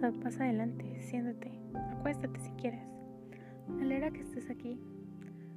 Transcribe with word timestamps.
Pasa, 0.00 0.44
adelante, 0.44 0.84
siéntate. 1.00 1.50
Acuéstate 1.98 2.38
si 2.40 2.50
quieres. 2.50 2.86
Me 3.66 3.82
alegra 3.82 4.10
que 4.10 4.20
estés 4.20 4.50
aquí. 4.50 4.78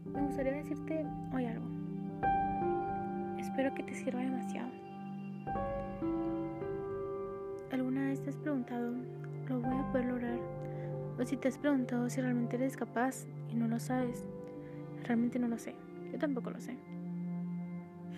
Me 0.06 0.21
gustaría 0.21 0.54
decirte 0.54 1.06
hoy 1.34 1.46
algo. 1.46 1.66
Espero 3.38 3.75
que 3.75 3.84
te 3.84 3.94
sirva 3.94 4.21
demasiado. 4.21 4.70
¿Alguna 7.70 8.06
vez 8.06 8.21
te 8.21 8.30
has 8.30 8.38
preguntado, 8.38 8.94
¿lo 9.50 9.60
voy 9.60 9.78
a 9.78 9.92
poder 9.92 10.06
lograr? 10.06 10.39
O 11.19 11.25
si 11.25 11.36
te 11.36 11.50
has 11.50 11.58
preguntado 11.58 12.10
si 12.10 12.21
realmente 12.21 12.56
eres 12.56 12.78
capaz 12.78 13.28
y 13.50 13.56
no 13.56 13.68
lo 13.68 13.78
sabes. 13.78 14.25
Realmente 15.04 15.38
no 15.38 15.50
lo 15.50 15.58
sé. 15.58 15.75
Yo 16.14 16.18
tampoco 16.18 16.50
lo 16.52 16.61
sé. 16.61 16.78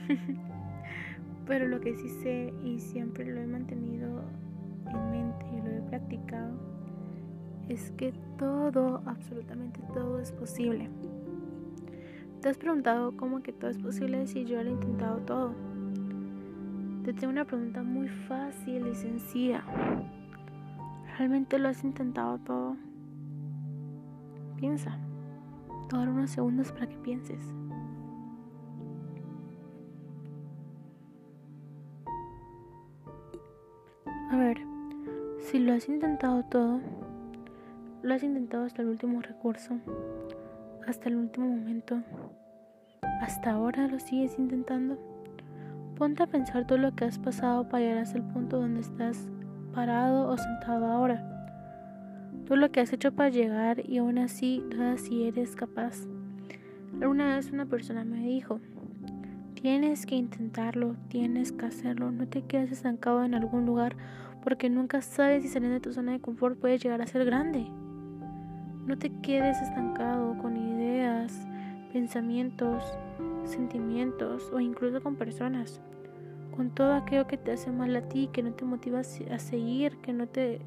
Pero 1.48 1.67
lo 1.67 1.81
que 1.81 1.95
sí 1.95 2.09
sé 2.09 2.53
y 2.63 2.79
siempre 2.79 3.26
lo 3.26 3.41
he 3.41 3.48
mantenido 3.48 4.23
en 4.85 5.09
mente 5.09 5.20
practicado 5.91 6.53
es 7.67 7.91
que 7.91 8.13
todo, 8.39 9.01
absolutamente 9.05 9.81
todo 9.93 10.19
es 10.19 10.31
posible. 10.31 10.89
¿Te 12.41 12.49
has 12.49 12.57
preguntado 12.57 13.15
cómo 13.17 13.43
que 13.43 13.51
todo 13.51 13.69
es 13.69 13.77
posible 13.77 14.25
si 14.25 14.45
yo 14.45 14.63
lo 14.63 14.69
he 14.69 14.73
intentado 14.73 15.17
todo? 15.17 15.53
Te 17.03 17.13
tengo 17.13 17.31
una 17.31 17.45
pregunta 17.45 17.83
muy 17.83 18.07
fácil 18.07 18.87
y 18.87 18.95
sencilla. 18.95 19.63
¿Realmente 21.17 21.59
lo 21.59 21.67
has 21.67 21.83
intentado 21.83 22.39
todo? 22.39 22.77
Piensa. 24.55 24.98
Te 25.89 25.98
unos 25.98 26.31
segundos 26.31 26.71
para 26.71 26.87
que 26.87 26.98
pienses. 26.98 27.53
Si 35.52 35.60
lo 35.60 35.74
has 35.74 35.90
intentado 35.90 36.44
todo, 36.44 36.80
lo 38.04 38.13
has 38.13 38.24
intentado 38.24 38.63
hasta 38.63 38.84
el 38.84 38.88
último 38.88 39.21
recurso, 39.21 39.77
hasta 40.88 41.10
el 41.10 41.18
último 41.18 41.46
momento, 41.46 42.02
hasta 43.20 43.52
ahora 43.52 43.90
lo 43.90 43.99
sigues 43.99 44.40
intentando, 44.40 44.98
ponte 45.98 46.24
a 46.24 46.27
pensar 46.27 46.66
todo 46.66 46.77
lo 46.77 46.96
que 46.96 47.04
has 47.04 47.20
pasado 47.20 47.68
para 47.68 47.84
llegar 47.84 47.98
hasta 47.98 48.18
el 48.18 48.24
punto 48.24 48.62
donde 48.62 48.79
estás 48.79 49.27
parado 49.74 50.29
o 50.29 50.38
sentado 50.38 50.85
ahora. 50.85 51.27
Todo 52.46 52.55
lo 52.55 52.72
que 52.72 52.79
has 52.79 52.94
hecho 52.94 53.12
para 53.12 53.27
llegar 53.27 53.82
y 53.85 53.98
aún 53.98 54.20
así 54.20 54.63
dudas 54.72 55.02
si 55.02 55.27
eres 55.27 55.57
capaz. 55.57 56.07
Alguna 57.02 57.35
vez 57.35 57.52
una 57.52 57.66
persona 57.66 58.05
me 58.05 58.22
dijo, 58.22 58.62
Tienes 59.62 60.07
que 60.07 60.16
intentarlo, 60.16 60.96
tienes 61.10 61.52
que 61.52 61.68
hacerlo, 61.68 62.10
no 62.10 62.27
te 62.27 62.41
quedes 62.41 62.72
estancado 62.72 63.24
en 63.24 63.35
algún 63.35 63.68
lugar 63.68 63.96
porque 64.44 64.69
nunca 64.69 65.01
sabes 65.01 65.44
si 65.44 65.50
saliendo 65.50 65.75
de 65.75 65.81
tu 65.81 65.94
zona 65.94 66.13
de 66.13 66.19
confort 66.19 66.57
puedes 66.59 66.81
llegar 66.81 67.01
a 67.01 67.07
ser 67.07 67.25
grande. 67.25 67.66
No 68.85 68.97
te 68.97 69.11
quedes 69.22 69.61
estancado 69.61 70.38
con 70.39 70.57
ideas, 70.57 71.47
pensamientos, 71.94 72.83
sentimientos 73.44 74.51
o 74.51 74.59
incluso 74.59 75.01
con 75.01 75.16
personas. 75.16 75.81
Con 76.56 76.72
todo 76.72 76.94
aquello 76.94 77.28
que 77.28 77.38
te 77.38 77.51
hace 77.51 77.72
mal 77.72 77.95
a 77.95 78.01
ti, 78.09 78.29
que 78.33 78.44
no 78.44 78.53
te 78.53 78.66
motiva 78.66 79.00
a 79.00 79.39
seguir, 79.39 79.97
que 79.97 80.13
no 80.13 80.28
te 80.28 80.59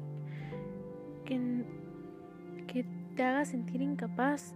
que, 1.25 1.65
que 2.67 2.85
te 3.15 3.23
haga 3.23 3.45
sentir 3.45 3.81
incapaz. 3.81 4.55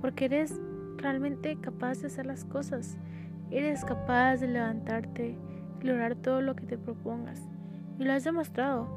Porque 0.00 0.26
eres 0.26 0.60
realmente 0.96 1.56
capaz 1.60 2.00
de 2.00 2.08
hacer 2.08 2.26
las 2.26 2.44
cosas. 2.44 2.98
Eres 3.50 3.84
capaz 3.84 4.38
de 4.38 4.48
levantarte 4.48 5.36
y 5.80 5.86
lograr 5.86 6.16
todo 6.16 6.40
lo 6.40 6.56
que 6.56 6.66
te 6.66 6.76
propongas. 6.76 7.53
Y 7.98 8.04
lo 8.04 8.12
has 8.12 8.24
demostrado, 8.24 8.88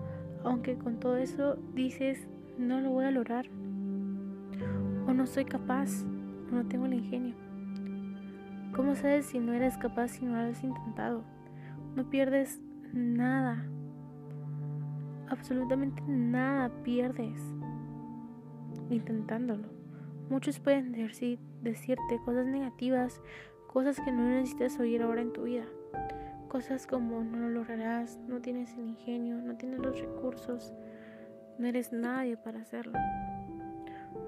aunque 0.43 0.77
con 0.77 0.99
todo 0.99 1.17
eso 1.17 1.57
dices, 1.73 2.27
no 2.57 2.81
lo 2.81 2.91
voy 2.91 3.05
a 3.05 3.11
lograr. 3.11 3.47
O 5.07 5.13
no 5.13 5.25
soy 5.25 5.45
capaz, 5.45 6.03
o 6.51 6.55
no 6.55 6.65
tengo 6.65 6.85
el 6.85 6.95
ingenio. 6.95 7.35
¿Cómo 8.75 8.95
sabes 8.95 9.25
si 9.27 9.39
no 9.39 9.53
eres 9.53 9.77
capaz 9.77 10.09
si 10.09 10.25
no 10.25 10.33
lo 10.33 10.49
has 10.49 10.63
intentado? 10.63 11.23
No 11.95 12.09
pierdes 12.09 12.61
nada. 12.93 13.65
Absolutamente 15.29 16.01
nada 16.07 16.69
pierdes 16.83 17.41
intentándolo. 18.89 19.67
Muchos 20.29 20.59
pueden 20.59 20.91
decir, 20.91 21.39
decirte 21.61 22.19
cosas 22.25 22.45
negativas, 22.45 23.21
cosas 23.67 23.99
que 23.99 24.11
no 24.11 24.23
necesitas 24.23 24.79
oír 24.79 25.01
ahora 25.01 25.21
en 25.21 25.33
tu 25.33 25.43
vida. 25.43 25.65
Cosas 26.47 26.87
como 26.87 27.23
no 27.23 27.37
lo 27.37 27.49
lograrás, 27.49 28.19
no 28.27 28.39
tienes 28.39 28.73
el 28.77 28.87
ingenio, 28.87 29.35
no 29.37 29.55
tienes 29.55 29.79
los 29.79 29.99
recursos, 29.99 30.73
no 31.57 31.67
eres 31.67 31.91
nadie 31.91 32.37
para 32.37 32.61
hacerlo. 32.61 32.97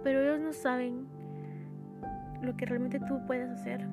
Pero 0.04 0.22
ellos 0.22 0.40
no 0.40 0.52
saben 0.52 1.08
lo 2.42 2.56
que 2.58 2.66
realmente 2.66 3.00
tú 3.00 3.22
puedes 3.26 3.50
hacer. 3.50 3.88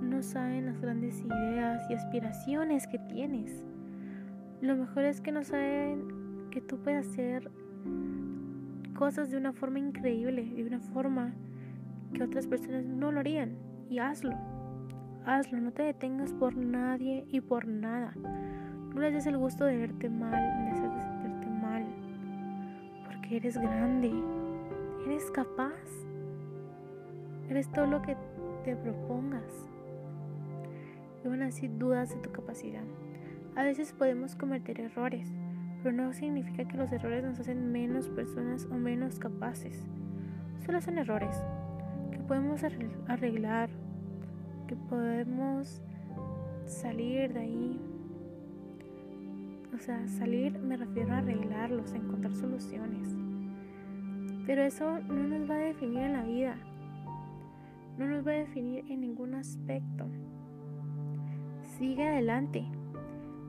No 0.00 0.22
saben 0.22 0.66
las 0.66 0.80
grandes 0.80 1.20
ideas 1.20 1.88
y 1.90 1.94
aspiraciones 1.94 2.86
que 2.86 2.98
tienes. 2.98 3.64
Lo 4.60 4.76
mejor 4.76 5.04
es 5.04 5.20
que 5.20 5.32
no 5.32 5.42
saben 5.42 6.48
que 6.50 6.60
tú 6.60 6.78
puedes 6.78 7.08
hacer 7.08 7.50
cosas 8.94 9.30
de 9.30 9.36
una 9.36 9.52
forma 9.52 9.78
increíble, 9.78 10.44
de 10.44 10.64
una 10.64 10.80
forma 10.80 11.32
que 12.12 12.22
otras 12.22 12.46
personas 12.46 12.84
no 12.84 13.12
lo 13.12 13.20
harían. 13.20 13.56
Y 13.88 14.00
hazlo, 14.00 14.36
hazlo, 15.28 15.60
no 15.60 15.72
te 15.72 15.82
detengas 15.82 16.32
por 16.32 16.56
nadie 16.56 17.24
y 17.30 17.40
por 17.40 17.66
nada. 17.66 18.12
No 18.94 19.00
les 19.00 19.12
des 19.12 19.26
el 19.26 19.38
gusto 19.38 19.64
de 19.64 19.76
verte 19.76 20.08
mal, 20.08 20.70
de 20.70 20.76
sentirte 20.76 21.46
mal, 21.48 21.84
porque 23.06 23.36
eres 23.36 23.56
grande, 23.58 24.12
eres 25.06 25.30
capaz, 25.30 25.72
eres 27.48 27.70
todo 27.70 27.86
lo 27.86 28.02
que 28.02 28.16
te 28.64 28.74
propongas. 28.76 29.68
Y 31.24 31.28
van 31.28 31.42
a 31.42 31.46
decir 31.46 31.70
dudas 31.78 32.10
de 32.10 32.16
tu 32.16 32.32
capacidad. 32.32 32.84
A 33.54 33.62
veces 33.62 33.92
podemos 33.92 34.34
cometer 34.34 34.80
errores 34.80 35.32
pero 35.82 35.94
no 35.94 36.12
significa 36.12 36.64
que 36.66 36.76
los 36.76 36.90
errores 36.92 37.24
nos 37.24 37.38
hacen 37.38 37.70
menos 37.70 38.08
personas 38.08 38.66
o 38.70 38.74
menos 38.74 39.18
capaces. 39.18 39.86
Solo 40.64 40.80
son 40.80 40.98
errores 40.98 41.42
que 42.10 42.18
podemos 42.18 42.62
arreglar, 43.06 43.70
que 44.68 44.76
podemos 44.76 45.82
salir 46.66 47.32
de 47.32 47.40
ahí. 47.40 47.80
O 49.74 49.78
sea, 49.78 50.06
salir 50.06 50.56
me 50.58 50.76
refiero 50.76 51.12
a 51.12 51.18
arreglarlos, 51.18 51.92
a 51.92 51.96
encontrar 51.96 52.34
soluciones. 52.34 53.08
Pero 54.46 54.62
eso 54.62 55.00
no 55.00 55.38
nos 55.38 55.50
va 55.50 55.56
a 55.56 55.58
definir 55.58 55.98
en 55.98 56.12
la 56.12 56.22
vida. 56.22 56.56
No 57.98 58.06
nos 58.06 58.26
va 58.26 58.30
a 58.30 58.34
definir 58.34 58.84
en 58.88 59.00
ningún 59.00 59.34
aspecto. 59.34 60.06
Sigue 61.78 62.06
adelante 62.06 62.64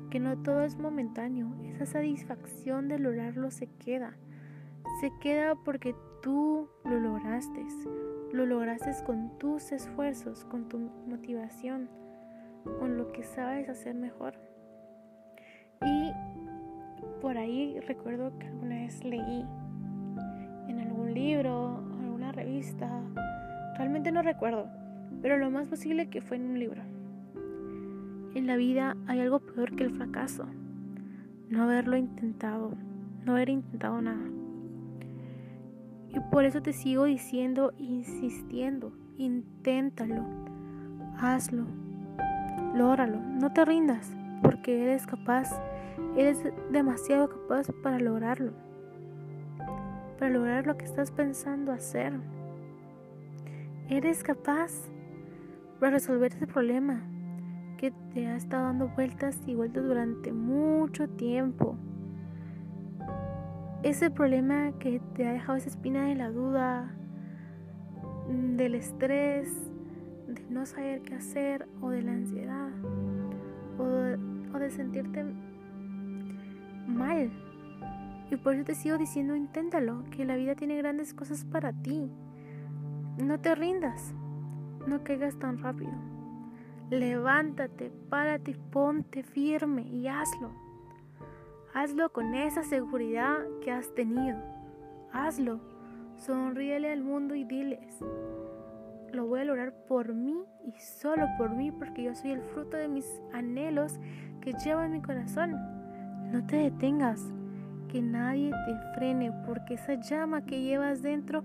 que 0.09 0.19
no 0.19 0.37
todo 0.37 0.63
es 0.63 0.77
momentáneo, 0.77 1.53
esa 1.63 1.85
satisfacción 1.85 2.87
de 2.87 2.99
lograrlo 2.99 3.51
se 3.51 3.67
queda. 3.67 4.15
Se 5.01 5.11
queda 5.21 5.55
porque 5.55 5.95
tú 6.21 6.67
lo 6.83 6.99
lograste, 6.99 7.63
lo 8.33 8.45
lograste 8.45 8.91
con 9.05 9.37
tus 9.37 9.71
esfuerzos, 9.71 10.45
con 10.45 10.69
tu 10.69 10.79
motivación, 11.07 11.89
con 12.79 12.97
lo 12.97 13.11
que 13.11 13.23
sabes 13.23 13.69
hacer 13.69 13.95
mejor. 13.95 14.33
Y 15.85 16.11
por 17.21 17.37
ahí 17.37 17.79
recuerdo 17.81 18.37
que 18.37 18.47
alguna 18.47 18.75
vez 18.75 19.03
leí 19.03 19.45
en 20.67 20.79
algún 20.79 21.13
libro, 21.13 21.83
alguna 22.01 22.31
revista, 22.31 22.89
realmente 23.77 24.11
no 24.11 24.21
recuerdo, 24.21 24.67
pero 25.21 25.37
lo 25.37 25.49
más 25.49 25.67
posible 25.67 26.09
que 26.09 26.21
fue 26.21 26.37
en 26.37 26.45
un 26.45 26.59
libro 26.59 26.81
en 28.35 28.47
la 28.47 28.57
vida 28.57 28.95
hay 29.07 29.19
algo 29.19 29.39
peor 29.39 29.75
que 29.75 29.83
el 29.83 29.91
fracaso. 29.91 30.45
No 31.49 31.63
haberlo 31.63 31.97
intentado, 31.97 32.73
no 33.25 33.33
haber 33.33 33.49
intentado 33.49 34.01
nada. 34.01 34.38
Por 36.31 36.45
eso 36.45 36.61
te 36.61 36.73
sigo 36.73 37.05
diciendo, 37.05 37.73
insistiendo, 37.77 38.93
inténtalo, 39.17 40.25
hazlo, 41.17 41.65
lógralo, 42.75 43.19
no 43.19 43.51
te 43.51 43.65
rindas, 43.65 44.15
porque 44.43 44.83
eres 44.83 45.07
capaz, 45.07 45.49
eres 46.15 46.43
demasiado 46.71 47.29
capaz 47.29 47.67
para 47.81 47.99
lograrlo, 47.99 48.53
para 50.19 50.31
lograr 50.31 50.67
lo 50.67 50.77
que 50.77 50.85
estás 50.85 51.11
pensando 51.11 51.71
hacer. 51.71 52.13
Eres 53.89 54.21
capaz 54.21 54.71
para 55.79 55.93
resolver 55.93 56.31
ese 56.31 56.45
problema, 56.45 57.01
que 57.77 57.91
te 58.13 58.27
ha 58.27 58.35
estado 58.35 58.65
dando 58.65 58.89
vueltas 58.89 59.39
y 59.47 59.55
vueltas 59.55 59.83
durante 59.83 60.31
mucho 60.31 61.07
tiempo. 61.07 61.75
Ese 63.81 64.11
problema 64.11 64.73
que 64.77 64.99
te 65.15 65.25
ha 65.25 65.31
dejado 65.31 65.57
esa 65.57 65.69
espina 65.69 66.05
de 66.05 66.15
la 66.15 66.29
duda, 66.29 66.93
mm, 68.27 68.57
del 68.57 68.75
estrés, 68.75 69.71
de 70.27 70.41
no 70.49 70.65
saber 70.65 71.01
qué 71.01 71.15
hacer 71.15 71.65
o 71.81 71.89
de 71.89 72.01
la 72.01 72.11
ansiedad 72.11 72.71
o 73.77 74.57
de, 74.59 74.69
sentirte 74.69 75.25
mal. 76.85 77.31
Y 78.29 78.35
por 78.35 78.53
eso 78.55 78.65
te 78.65 78.75
sigo 78.75 78.97
diciendo, 78.97 79.35
inténtalo, 79.35 80.03
que 80.11 80.25
la 80.25 80.35
vida 80.35 80.55
tiene 80.55 80.75
grandes 80.75 81.13
cosas 81.13 81.45
para 81.45 81.71
ti. 81.71 82.11
No 83.17 83.39
te 83.39 83.55
rindas, 83.55 84.13
no 84.85 85.03
caigas 85.05 85.39
tan 85.39 85.57
rápido. 85.59 85.93
Levántate, 86.89 87.91
párate, 88.09 88.55
ponte 88.71 89.23
firme 89.23 89.83
y 89.83 90.07
hazlo. 90.07 90.68
Hazlo 91.73 92.11
con 92.11 92.33
esa 92.33 92.63
seguridad 92.63 93.37
que 93.61 93.71
has 93.71 93.93
tenido. 93.93 94.37
Hazlo. 95.11 95.59
Sonríele 96.17 96.91
al 96.91 97.01
mundo 97.01 97.33
y 97.35 97.45
diles, 97.45 98.03
lo 99.13 99.25
voy 99.27 99.39
a 99.39 99.45
lograr 99.45 99.73
por 99.87 100.13
mí 100.13 100.37
y 100.65 100.73
solo 100.77 101.25
por 101.37 101.51
mí 101.51 101.71
porque 101.71 102.03
yo 102.03 102.13
soy 102.13 102.31
el 102.31 102.41
fruto 102.41 102.75
de 102.75 102.89
mis 102.89 103.05
anhelos 103.31 103.99
que 104.41 104.53
llevo 104.53 104.81
en 104.81 104.91
mi 104.91 105.01
corazón. 105.01 105.51
No 106.31 106.45
te 106.45 106.57
detengas, 106.57 107.31
que 107.87 108.01
nadie 108.01 108.51
te 108.65 108.75
frene 108.95 109.31
porque 109.45 109.75
esa 109.75 109.93
llama 109.93 110.45
que 110.45 110.61
llevas 110.61 111.01
dentro 111.01 111.43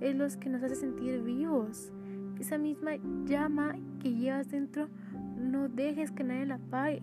es 0.00 0.14
lo 0.14 0.26
que 0.40 0.48
nos 0.48 0.62
hace 0.62 0.76
sentir 0.76 1.22
vivos. 1.22 1.92
Esa 2.40 2.56
misma 2.56 2.92
llama 3.24 3.76
que 4.00 4.14
llevas 4.14 4.50
dentro 4.50 4.88
no 5.36 5.68
dejes 5.68 6.10
que 6.10 6.24
nadie 6.24 6.46
la 6.46 6.54
apague 6.54 7.02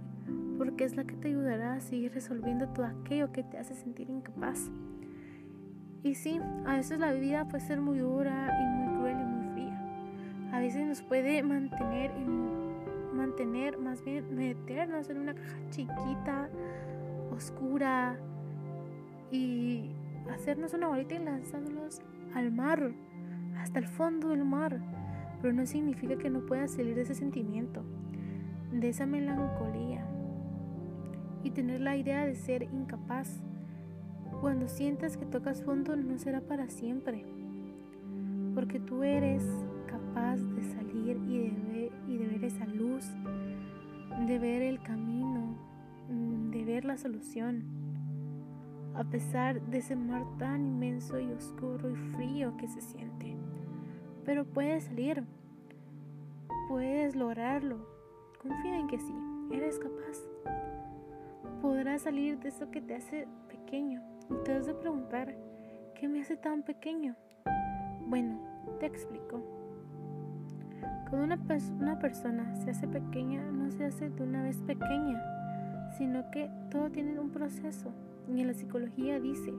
porque 0.57 0.83
es 0.83 0.95
la 0.95 1.05
que 1.05 1.15
te 1.15 1.29
ayudará 1.29 1.73
a 1.73 1.81
seguir 1.81 2.13
resolviendo 2.13 2.67
todo 2.69 2.85
aquello 2.85 3.31
que 3.31 3.43
te 3.43 3.57
hace 3.57 3.75
sentir 3.75 4.09
incapaz. 4.09 4.69
Y 6.03 6.15
sí, 6.15 6.39
a 6.65 6.75
veces 6.75 6.99
la 6.99 7.13
vida 7.13 7.47
puede 7.47 7.63
ser 7.63 7.79
muy 7.79 7.99
dura 7.99 8.51
y 8.61 8.65
muy 8.65 8.97
cruel 8.97 9.17
y 9.19 9.25
muy 9.25 9.53
fría. 9.53 10.51
A 10.51 10.59
veces 10.59 10.85
nos 10.85 11.01
puede 11.01 11.41
mantener, 11.43 12.11
mantener, 13.13 13.77
más 13.77 14.03
bien 14.03 14.35
meternos 14.35 15.09
en 15.09 15.17
una 15.17 15.33
caja 15.33 15.57
chiquita, 15.69 16.49
oscura 17.31 18.17
y 19.31 19.91
hacernos 20.31 20.73
una 20.73 20.87
bolita 20.87 21.15
y 21.15 21.19
lanzándonos 21.19 22.01
al 22.35 22.51
mar, 22.51 22.91
hasta 23.57 23.79
el 23.79 23.87
fondo 23.87 24.29
del 24.29 24.43
mar. 24.43 24.81
Pero 25.41 25.53
no 25.53 25.65
significa 25.65 26.17
que 26.17 26.29
no 26.29 26.45
puedas 26.45 26.71
salir 26.71 26.95
de 26.95 27.01
ese 27.01 27.15
sentimiento, 27.15 27.83
de 28.71 28.89
esa 28.89 29.05
melancolía 29.05 30.05
y 31.43 31.51
tener 31.51 31.81
la 31.81 31.95
idea 31.95 32.25
de 32.25 32.35
ser 32.35 32.63
incapaz 32.63 33.43
cuando 34.41 34.67
sientas 34.67 35.17
que 35.17 35.25
tocas 35.25 35.63
fondo 35.63 35.95
no 35.95 36.17
será 36.17 36.41
para 36.41 36.69
siempre, 36.69 37.25
porque 38.53 38.79
tú 38.79 39.03
eres 39.03 39.43
capaz 39.87 40.37
de 40.37 40.63
salir 40.63 41.17
y 41.27 41.49
de 41.49 41.71
ver, 41.71 41.91
y 42.07 42.17
de 42.17 42.27
ver 42.27 42.43
esa 42.43 42.65
luz, 42.65 43.05
de 44.27 44.39
ver 44.39 44.61
el 44.61 44.81
camino, 44.81 45.55
mm, 46.09 46.51
de 46.51 46.65
ver 46.65 46.85
la 46.85 46.97
solución, 46.97 47.63
a 48.95 49.03
pesar 49.05 49.61
de 49.61 49.79
ese 49.79 49.95
mar 49.95 50.25
tan 50.37 50.65
inmenso 50.65 51.19
y 51.19 51.31
oscuro 51.31 51.89
y 51.89 51.95
frío 52.13 52.55
que 52.57 52.67
se 52.67 52.81
siente. 52.81 53.35
Pero 54.25 54.45
puedes 54.45 54.85
salir, 54.85 55.23
puedes 56.67 57.15
lograrlo, 57.15 57.87
confía 58.41 58.77
en 58.77 58.87
que 58.87 58.99
sí, 58.99 59.15
eres 59.51 59.79
capaz. 59.79 60.17
Podrás 61.63 62.01
salir 62.01 62.37
de 62.39 62.49
eso 62.49 62.69
que 62.71 62.81
te 62.81 62.93
hace 62.93 63.25
pequeño 63.47 64.01
y 64.29 64.43
te 64.43 64.53
vas 64.53 64.67
a 64.67 64.77
preguntar, 64.77 65.33
¿qué 65.95 66.09
me 66.09 66.19
hace 66.19 66.35
tan 66.35 66.61
pequeño? 66.61 67.15
Bueno, 68.05 68.37
te 68.81 68.85
explico. 68.85 69.41
Cuando 71.09 71.23
una, 71.23 71.39
una 71.79 71.99
persona 71.99 72.53
se 72.57 72.71
hace 72.71 72.85
pequeña, 72.85 73.49
no 73.49 73.71
se 73.71 73.85
hace 73.85 74.09
de 74.09 74.23
una 74.23 74.43
vez 74.43 74.57
pequeña, 74.63 75.23
sino 75.97 76.29
que 76.31 76.51
todo 76.69 76.91
tiene 76.91 77.17
un 77.17 77.29
proceso. 77.29 77.93
Y 78.27 78.41
en 78.41 78.47
la 78.47 78.53
psicología 78.55 79.21
dice, 79.21 79.53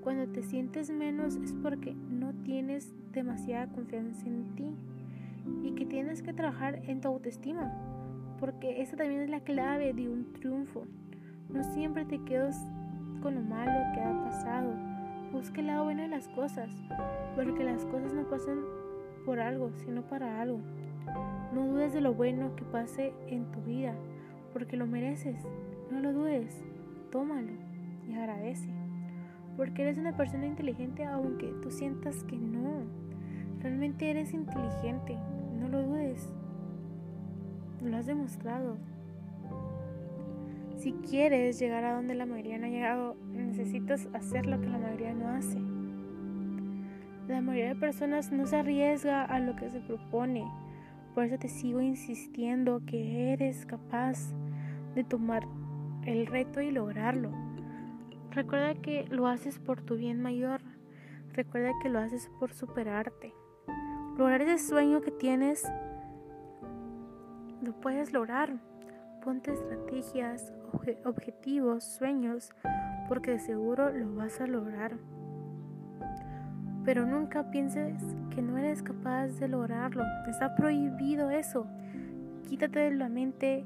cuando 0.00 0.26
te 0.26 0.42
sientes 0.42 0.90
menos 0.90 1.36
es 1.36 1.52
porque 1.52 1.94
no 1.94 2.34
tienes 2.42 2.92
demasiada 3.12 3.68
confianza 3.68 4.26
en 4.26 4.56
ti 4.56 4.74
y 5.62 5.76
que 5.76 5.86
tienes 5.86 6.22
que 6.22 6.32
trabajar 6.32 6.82
en 6.88 7.00
tu 7.00 7.06
autoestima, 7.06 7.72
porque 8.40 8.82
esa 8.82 8.96
también 8.96 9.20
es 9.20 9.30
la 9.30 9.44
clave 9.44 9.92
de 9.92 10.08
un 10.08 10.32
triunfo. 10.32 10.88
No 11.48 11.62
siempre 11.62 12.04
te 12.04 12.22
quedas 12.24 12.60
con 13.22 13.34
lo 13.36 13.40
malo 13.40 13.92
que 13.94 14.00
ha 14.00 14.24
pasado. 14.24 14.72
Busque 15.32 15.60
el 15.60 15.68
lado 15.68 15.84
bueno 15.84 16.02
de 16.02 16.08
las 16.08 16.28
cosas, 16.28 16.70
porque 17.34 17.64
las 17.64 17.84
cosas 17.86 18.12
no 18.14 18.22
pasan 18.24 18.60
por 19.24 19.40
algo, 19.40 19.70
sino 19.76 20.02
para 20.02 20.40
algo. 20.40 20.60
No 21.52 21.66
dudes 21.66 21.92
de 21.92 22.00
lo 22.00 22.14
bueno 22.14 22.54
que 22.56 22.64
pase 22.64 23.12
en 23.28 23.50
tu 23.52 23.60
vida, 23.62 23.94
porque 24.52 24.76
lo 24.76 24.86
mereces. 24.86 25.36
No 25.90 26.00
lo 26.00 26.12
dudes, 26.12 26.64
tómalo 27.10 27.52
y 28.08 28.14
agradece. 28.14 28.70
Porque 29.56 29.82
eres 29.82 29.98
una 29.98 30.16
persona 30.16 30.46
inteligente 30.46 31.04
aunque 31.04 31.46
tú 31.62 31.70
sientas 31.70 32.24
que 32.24 32.36
no. 32.36 32.82
Realmente 33.60 34.10
eres 34.10 34.34
inteligente, 34.34 35.16
no 35.58 35.68
lo 35.68 35.82
dudes. 35.82 36.28
Lo 37.82 37.96
has 37.96 38.06
demostrado. 38.06 38.76
Si 40.86 40.92
quieres 40.92 41.58
llegar 41.58 41.84
a 41.84 41.96
donde 41.96 42.14
la 42.14 42.26
mayoría 42.26 42.58
no 42.58 42.66
ha 42.66 42.68
llegado, 42.68 43.16
necesitas 43.32 44.08
hacer 44.12 44.46
lo 44.46 44.60
que 44.60 44.68
la 44.68 44.78
mayoría 44.78 45.12
no 45.14 45.30
hace. 45.30 45.58
La 47.26 47.40
mayoría 47.40 47.70
de 47.70 47.80
personas 47.80 48.30
no 48.30 48.46
se 48.46 48.54
arriesga 48.54 49.24
a 49.24 49.40
lo 49.40 49.56
que 49.56 49.68
se 49.68 49.80
propone. 49.80 50.44
Por 51.12 51.24
eso 51.24 51.38
te 51.38 51.48
sigo 51.48 51.80
insistiendo 51.80 52.82
que 52.86 53.32
eres 53.32 53.66
capaz 53.66 54.32
de 54.94 55.02
tomar 55.02 55.42
el 56.04 56.24
reto 56.24 56.60
y 56.60 56.70
lograrlo. 56.70 57.32
Recuerda 58.30 58.80
que 58.80 59.06
lo 59.10 59.26
haces 59.26 59.58
por 59.58 59.82
tu 59.82 59.96
bien 59.96 60.22
mayor. 60.22 60.60
Recuerda 61.32 61.72
que 61.82 61.88
lo 61.88 61.98
haces 61.98 62.30
por 62.38 62.52
superarte. 62.52 63.34
Lograr 64.16 64.40
ese 64.40 64.64
sueño 64.64 65.00
que 65.00 65.10
tienes, 65.10 65.64
lo 67.60 67.72
puedes 67.80 68.12
lograr. 68.12 68.60
Ponte 69.24 69.52
estrategias, 69.52 70.52
objetivos, 71.04 71.84
sueños, 71.84 72.50
porque 73.08 73.32
de 73.32 73.38
seguro 73.38 73.90
lo 73.90 74.14
vas 74.14 74.40
a 74.40 74.46
lograr. 74.46 74.96
Pero 76.84 77.04
nunca 77.04 77.50
pienses 77.50 78.00
que 78.30 78.42
no 78.42 78.56
eres 78.58 78.82
capaz 78.82 79.28
de 79.40 79.48
lograrlo. 79.48 80.04
Está 80.28 80.54
prohibido 80.54 81.30
eso. 81.30 81.66
Quítate 82.48 82.78
de 82.78 82.90
la 82.92 83.08
mente, 83.08 83.64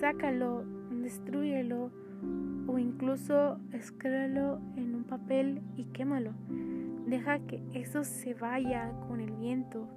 sácalo, 0.00 0.64
destruyelo 0.90 1.90
o 2.66 2.78
incluso 2.78 3.58
escríbelo 3.72 4.60
en 4.76 4.94
un 4.94 5.04
papel 5.04 5.62
y 5.76 5.84
quémalo. 5.86 6.32
Deja 7.06 7.38
que 7.40 7.62
eso 7.74 8.04
se 8.04 8.34
vaya 8.34 8.92
con 9.08 9.20
el 9.20 9.32
viento. 9.32 9.88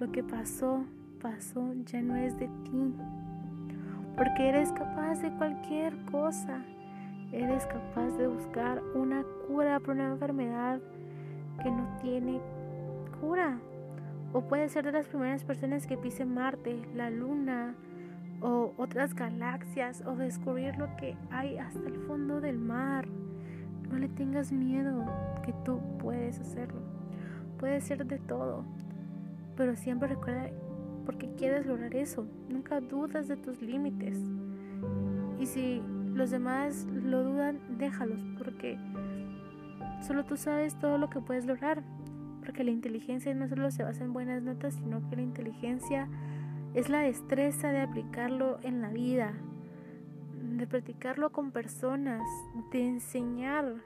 Lo 0.00 0.10
que 0.10 0.22
pasó, 0.22 0.84
pasó, 1.20 1.72
ya 1.84 2.02
no 2.02 2.16
es 2.16 2.36
de 2.38 2.48
ti 2.64 2.94
porque 4.16 4.48
eres 4.48 4.72
capaz 4.72 5.20
de 5.20 5.30
cualquier 5.32 5.96
cosa. 6.06 6.62
Eres 7.32 7.66
capaz 7.66 8.10
de 8.18 8.26
buscar 8.26 8.82
una 8.94 9.24
cura 9.46 9.80
para 9.80 9.92
una 9.92 10.08
enfermedad 10.08 10.80
que 11.62 11.70
no 11.70 11.86
tiene 12.02 12.40
cura. 13.20 13.58
O 14.32 14.42
puedes 14.42 14.72
ser 14.72 14.84
de 14.84 14.92
las 14.92 15.06
primeras 15.06 15.44
personas 15.44 15.86
que 15.86 15.96
pisen 15.96 16.34
Marte, 16.34 16.82
la 16.94 17.10
Luna 17.10 17.74
o 18.42 18.74
otras 18.76 19.14
galaxias 19.14 20.02
o 20.06 20.16
descubrir 20.16 20.76
lo 20.76 20.94
que 20.96 21.16
hay 21.30 21.58
hasta 21.58 21.86
el 21.86 21.96
fondo 22.06 22.40
del 22.40 22.58
mar. 22.58 23.06
No 23.90 23.98
le 23.98 24.08
tengas 24.08 24.52
miedo, 24.52 25.04
que 25.44 25.52
tú 25.64 25.80
puedes 25.98 26.38
hacerlo. 26.40 26.80
Puedes 27.58 27.84
ser 27.84 28.04
de 28.06 28.18
todo, 28.18 28.64
pero 29.56 29.76
siempre 29.76 30.08
recuerda 30.08 30.50
porque 31.04 31.30
quieres 31.36 31.66
lograr 31.66 31.94
eso. 31.94 32.26
Nunca 32.48 32.80
dudas 32.80 33.28
de 33.28 33.36
tus 33.36 33.60
límites. 33.60 34.18
Y 35.38 35.46
si 35.46 35.82
los 36.14 36.30
demás 36.30 36.86
lo 36.92 37.24
dudan, 37.24 37.60
déjalos, 37.78 38.20
porque 38.38 38.78
solo 40.06 40.24
tú 40.24 40.36
sabes 40.36 40.78
todo 40.78 40.98
lo 40.98 41.10
que 41.10 41.20
puedes 41.20 41.46
lograr. 41.46 41.82
Porque 42.44 42.64
la 42.64 42.70
inteligencia 42.70 43.34
no 43.34 43.48
solo 43.48 43.70
se 43.70 43.84
basa 43.84 44.04
en 44.04 44.12
buenas 44.12 44.42
notas, 44.42 44.74
sino 44.74 45.08
que 45.08 45.16
la 45.16 45.22
inteligencia 45.22 46.08
es 46.74 46.88
la 46.88 47.00
destreza 47.00 47.70
de 47.70 47.80
aplicarlo 47.80 48.58
en 48.62 48.80
la 48.80 48.88
vida, 48.90 49.32
de 50.56 50.66
practicarlo 50.66 51.30
con 51.30 51.52
personas, 51.52 52.22
de 52.72 52.86
enseñar, 52.86 53.76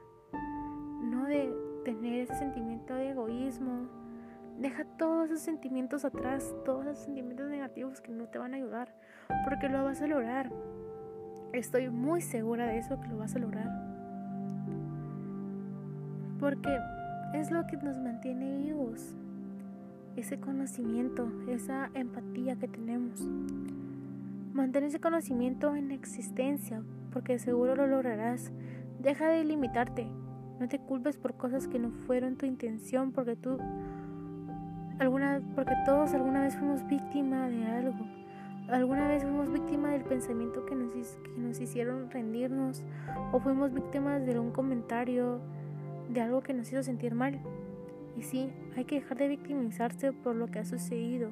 no 1.03 1.25
de 1.25 1.53
tener 1.85 2.21
ese 2.21 2.35
sentimiento 2.35 2.95
de 2.95 3.11
egoísmo, 3.11 3.89
Deja 4.59 4.85
todos 4.97 5.27
esos 5.27 5.41
sentimientos 5.41 6.05
atrás, 6.05 6.55
todos 6.65 6.87
esos 6.87 7.05
sentimientos 7.05 7.49
negativos 7.51 8.01
que 8.01 8.11
no 8.11 8.27
te 8.27 8.39
van 8.39 8.55
a 8.55 8.57
ayudar, 8.57 8.95
porque 9.45 9.69
lo 9.69 9.85
vas 9.85 10.01
a 10.01 10.07
lograr. 10.07 10.51
Estoy 11.53 11.91
muy 11.91 12.23
segura 12.23 12.67
de 12.67 12.79
eso 12.79 12.99
que 13.01 13.09
lo 13.09 13.19
vas 13.19 13.37
a 13.37 13.39
lograr. 13.39 13.69
Porque 16.41 16.79
es 17.35 17.51
lo 17.51 17.67
que 17.67 17.77
nos 17.77 17.99
mantiene 17.99 18.59
vivos. 18.59 19.15
Ese 20.17 20.41
conocimiento, 20.41 21.31
esa 21.49 21.91
empatía 21.93 22.57
que 22.57 22.69
tenemos. 22.69 23.21
Mantén 24.55 24.85
ese 24.85 25.01
conocimiento 25.01 25.77
en 25.77 25.91
existencia, 25.91 26.83
porque 27.13 27.39
seguro 27.39 27.77
lo 27.77 27.87
lograrás. 27.87 28.53
Deja 29.01 29.29
de 29.29 29.45
limitarte. 29.45 30.07
No 30.59 30.69
te 30.69 30.79
culpes 30.79 31.19
por 31.19 31.37
cosas 31.37 31.69
que 31.69 31.79
no 31.79 31.91
fueron 31.91 32.37
tu 32.37 32.47
intención 32.47 33.13
porque 33.13 33.37
tú 33.37 33.59
alguna 34.99 35.41
porque 35.55 35.75
todos 35.85 36.15
alguna 36.15 36.43
vez 36.43 36.57
fuimos 36.57 36.87
víctima 36.87 37.49
de 37.49 37.67
algo. 37.67 38.07
Alguna 38.69 39.07
vez 39.07 39.23
fuimos 39.23 39.53
víctima 39.53 39.91
del 39.91 40.03
pensamiento 40.03 40.67
que 40.67 40.75
nos, 40.75 40.93
que 40.93 41.41
nos 41.41 41.61
hicieron 41.61 42.11
rendirnos 42.11 42.83
o 43.33 43.39
fuimos 43.39 43.73
víctimas 43.73 44.27
de 44.27 44.39
un 44.39 44.51
comentario 44.51 45.41
de 46.09 46.21
algo 46.21 46.41
que 46.43 46.53
nos 46.53 46.73
hizo 46.73 46.83
sentir 46.83 47.15
mal. 47.15 47.39
Y 48.17 48.23
sí, 48.23 48.51
hay 48.77 48.85
que 48.85 48.97
dejar 48.97 49.19
de 49.19 49.29
victimizarse 49.29 50.13
por 50.13 50.35
lo 50.35 50.49
que 50.49 50.59
ha 50.59 50.65
sucedido 50.65 51.31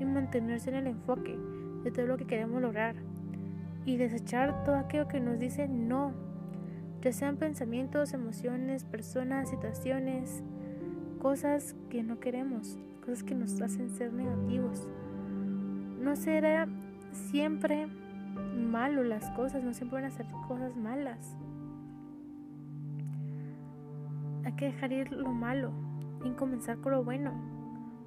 y 0.00 0.04
mantenerse 0.04 0.70
en 0.70 0.76
el 0.76 0.86
enfoque 0.88 1.38
de 1.84 1.90
todo 1.90 2.06
lo 2.06 2.16
que 2.16 2.26
queremos 2.26 2.60
lograr 2.60 2.96
y 3.84 3.96
desechar 3.96 4.64
todo 4.64 4.76
aquello 4.76 5.08
que 5.08 5.20
nos 5.20 5.38
dice 5.38 5.68
no, 5.68 6.12
ya 7.00 7.12
sean 7.12 7.36
pensamientos, 7.36 8.12
emociones, 8.12 8.84
personas, 8.84 9.48
situaciones, 9.48 10.42
cosas 11.18 11.76
que 11.90 12.02
no 12.02 12.20
queremos, 12.20 12.78
cosas 13.00 13.22
que 13.22 13.34
nos 13.34 13.60
hacen 13.60 13.90
ser 13.90 14.12
negativos. 14.12 14.88
No 16.00 16.16
será 16.16 16.68
siempre 17.12 17.88
malo 18.54 19.02
las 19.04 19.30
cosas, 19.30 19.62
no 19.64 19.74
siempre 19.74 20.00
van 20.00 20.10
a 20.10 20.14
ser 20.14 20.26
cosas 20.46 20.76
malas. 20.76 21.36
Hay 24.44 24.52
que 24.52 24.66
dejar 24.66 24.92
ir 24.92 25.12
lo 25.12 25.32
malo 25.32 25.72
y 26.24 26.30
comenzar 26.30 26.78
con 26.78 26.92
lo 26.92 27.04
bueno, 27.04 27.32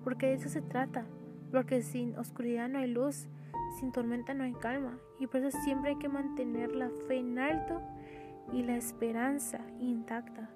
porque 0.04 0.28
de 0.28 0.34
eso 0.34 0.50
se 0.50 0.62
trata, 0.62 1.06
porque 1.52 1.82
sin 1.82 2.18
oscuridad 2.18 2.70
no 2.70 2.80
hay 2.80 2.92
luz, 2.92 3.28
sin 3.80 3.92
tormenta 3.92 4.34
no 4.34 4.44
hay 4.44 4.54
calma, 4.54 4.98
y 5.20 5.28
por 5.28 5.42
eso 5.42 5.58
siempre 5.64 5.92
hay 5.92 5.98
que 5.98 6.10
mantener 6.10 6.72
la 6.72 6.90
fe 7.08 7.20
en 7.20 7.38
alto 7.38 7.82
y 8.52 8.64
la 8.64 8.76
esperanza 8.76 9.60
intacta, 9.80 10.50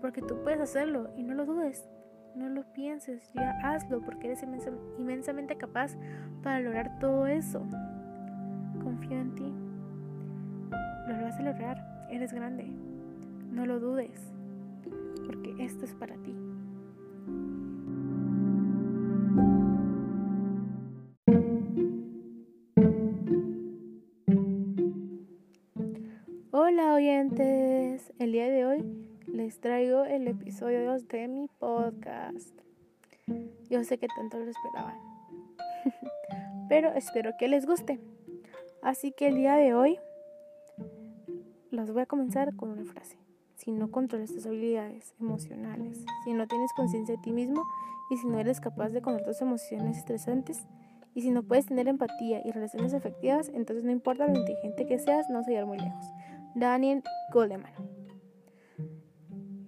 porque 0.00 0.22
tú 0.22 0.42
puedes 0.42 0.60
hacerlo 0.60 1.10
y 1.16 1.22
no 1.22 1.34
lo 1.34 1.44
dudes, 1.44 1.88
no 2.34 2.48
lo 2.48 2.64
pienses, 2.72 3.32
ya 3.34 3.50
hazlo, 3.62 4.00
porque 4.02 4.28
eres 4.28 4.42
inmensamente 4.98 5.56
capaz 5.56 5.96
para 6.42 6.60
lograr 6.60 6.98
todo 6.98 7.26
eso. 7.26 7.66
Confío 8.82 9.18
en 9.18 9.34
ti, 9.34 9.52
lo 11.08 11.22
vas 11.22 11.38
a 11.38 11.42
lograr, 11.42 12.06
eres 12.10 12.32
grande, 12.32 12.64
no 13.50 13.66
lo 13.66 13.80
dudes, 13.80 14.32
porque 15.26 15.54
esto 15.64 15.84
es 15.84 15.94
para 15.94 16.16
ti. 16.16 16.47
Les 29.48 29.60
traigo 29.60 30.04
el 30.04 30.28
episodio 30.28 30.84
2 30.84 31.08
de 31.08 31.26
mi 31.26 31.48
podcast. 31.58 32.54
Yo 33.70 33.82
sé 33.82 33.96
que 33.96 34.06
tanto 34.14 34.38
lo 34.38 34.50
esperaban, 34.50 34.98
pero 36.68 36.90
espero 36.90 37.32
que 37.38 37.48
les 37.48 37.64
guste. 37.64 37.98
Así 38.82 39.10
que 39.10 39.28
el 39.28 39.36
día 39.36 39.54
de 39.54 39.72
hoy 39.72 39.98
los 41.70 41.90
voy 41.90 42.02
a 42.02 42.06
comenzar 42.06 42.54
con 42.56 42.68
una 42.72 42.84
frase. 42.84 43.16
Si 43.54 43.70
no 43.72 43.90
controlas 43.90 44.34
tus 44.34 44.44
habilidades 44.44 45.14
emocionales, 45.18 46.04
si 46.24 46.34
no 46.34 46.46
tienes 46.46 46.70
conciencia 46.74 47.16
de 47.16 47.22
ti 47.22 47.32
mismo 47.32 47.64
y 48.10 48.18
si 48.18 48.26
no 48.26 48.38
eres 48.38 48.60
capaz 48.60 48.90
de 48.90 49.00
controlar 49.00 49.32
tus 49.32 49.40
emociones 49.40 49.96
estresantes, 49.96 50.66
y 51.14 51.22
si 51.22 51.30
no 51.30 51.42
puedes 51.42 51.64
tener 51.64 51.88
empatía 51.88 52.42
y 52.44 52.50
relaciones 52.50 52.92
efectivas, 52.92 53.48
entonces 53.54 53.82
no 53.82 53.92
importa 53.92 54.26
lo 54.26 54.38
inteligente 54.38 54.84
que 54.84 54.98
seas, 54.98 55.30
no 55.30 55.38
vas 55.38 55.46
a 55.46 55.50
llegar 55.52 55.64
muy 55.64 55.78
lejos. 55.78 56.04
Daniel 56.54 57.02
Goleman. 57.32 57.97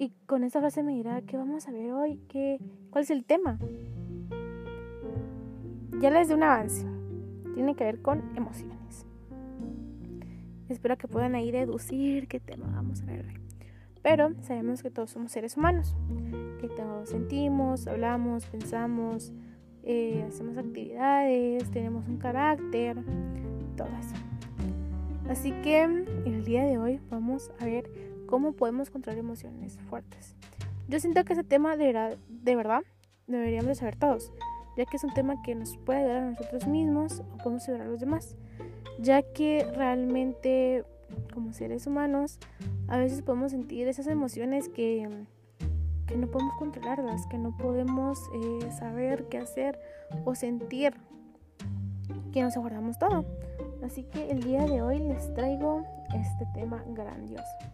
Y 0.01 0.15
con 0.25 0.45
esta 0.45 0.61
frase 0.61 0.83
me 0.83 0.95
dirá, 0.95 1.21
¿qué 1.21 1.37
vamos 1.37 1.69
a 1.69 1.73
ver 1.73 1.93
hoy? 1.93 2.19
¿Qué, 2.27 2.59
¿Cuál 2.89 3.05
es 3.05 3.11
el 3.11 3.27
tema? 3.27 3.59
Ya 6.01 6.09
les 6.09 6.29
doy 6.29 6.39
un 6.39 6.43
avance. 6.43 6.87
Tiene 7.53 7.75
que 7.77 7.85
ver 7.85 8.01
con 8.01 8.35
emociones. 8.35 9.05
Espero 10.71 10.97
que 10.97 11.07
puedan 11.07 11.35
ahí 11.35 11.51
deducir 11.51 12.29
qué 12.29 12.41
tema 12.41 12.67
vamos 12.75 13.03
a 13.03 13.05
ver 13.05 13.27
hoy. 13.27 13.35
Pero 14.01 14.33
sabemos 14.41 14.83
que 14.83 14.91
todos 14.91 15.11
somos 15.11 15.33
seres 15.33 15.59
humanos, 15.59 15.95
que 16.63 16.69
todos 16.69 17.11
sentimos, 17.11 17.87
hablamos, 17.87 18.47
pensamos, 18.47 19.35
eh, 19.83 20.25
hacemos 20.27 20.57
actividades, 20.57 21.71
tenemos 21.73 22.09
un 22.09 22.17
carácter, 22.17 22.97
todo 23.77 23.89
eso. 24.01 24.15
Así 25.29 25.53
que 25.63 25.83
el 25.83 26.43
día 26.47 26.65
de 26.65 26.79
hoy 26.79 27.01
vamos 27.11 27.53
a 27.61 27.67
ver 27.67 28.10
cómo 28.31 28.53
podemos 28.53 28.89
controlar 28.89 29.19
emociones 29.19 29.77
fuertes. 29.91 30.37
Yo 30.89 30.99
siento 31.01 31.25
que 31.25 31.35
ese 31.35 31.45
tema 31.45 31.77
de 31.77 31.87
verdad, 31.87 32.19
de 32.29 32.57
verdad 32.57 32.83
deberíamos 33.27 33.67
de 33.67 33.75
saber 33.75 33.97
todos, 33.97 34.33
ya 34.77 34.87
que 34.87 34.97
es 34.97 35.05
un 35.05 35.13
tema 35.13 35.43
que 35.43 35.55
nos 35.55 35.77
puede 35.79 36.01
ayudar 36.01 36.23
a 36.23 36.31
nosotros 36.31 36.67
mismos 36.67 37.21
o 37.21 37.37
podemos 37.39 37.69
ayudar 37.69 37.87
a 37.87 37.91
los 37.91 38.01
demás, 38.01 38.37
ya 38.99 39.23
que 39.23 39.67
realmente 39.75 40.85
como 41.35 41.53
seres 41.53 41.87
humanos 41.87 42.39
a 42.89 42.99
veces 42.99 43.23
podemos 43.23 43.51
sentir 43.51 43.89
esas 43.89 44.07
emociones 44.07 44.69
que, 44.69 45.09
que 46.07 46.17
no 46.17 46.29
podemos 46.29 46.55
controlarlas, 46.55 47.27
que 47.27 47.39
no 47.39 47.57
podemos 47.57 48.31
eh, 48.33 48.71
saber 48.73 49.27
qué 49.29 49.39
hacer 49.39 49.79
o 50.25 50.35
sentir, 50.35 50.95
que 52.33 52.43
nos 52.43 52.57
aguardamos 52.57 52.99
todo. 52.99 53.25
Así 53.85 54.05
que 54.05 54.31
el 54.31 54.43
día 54.43 54.65
de 54.65 54.83
hoy 54.83 54.99
les 54.99 55.33
traigo 55.35 55.85
este 56.15 56.47
tema 56.55 56.83
grandioso. 56.89 57.70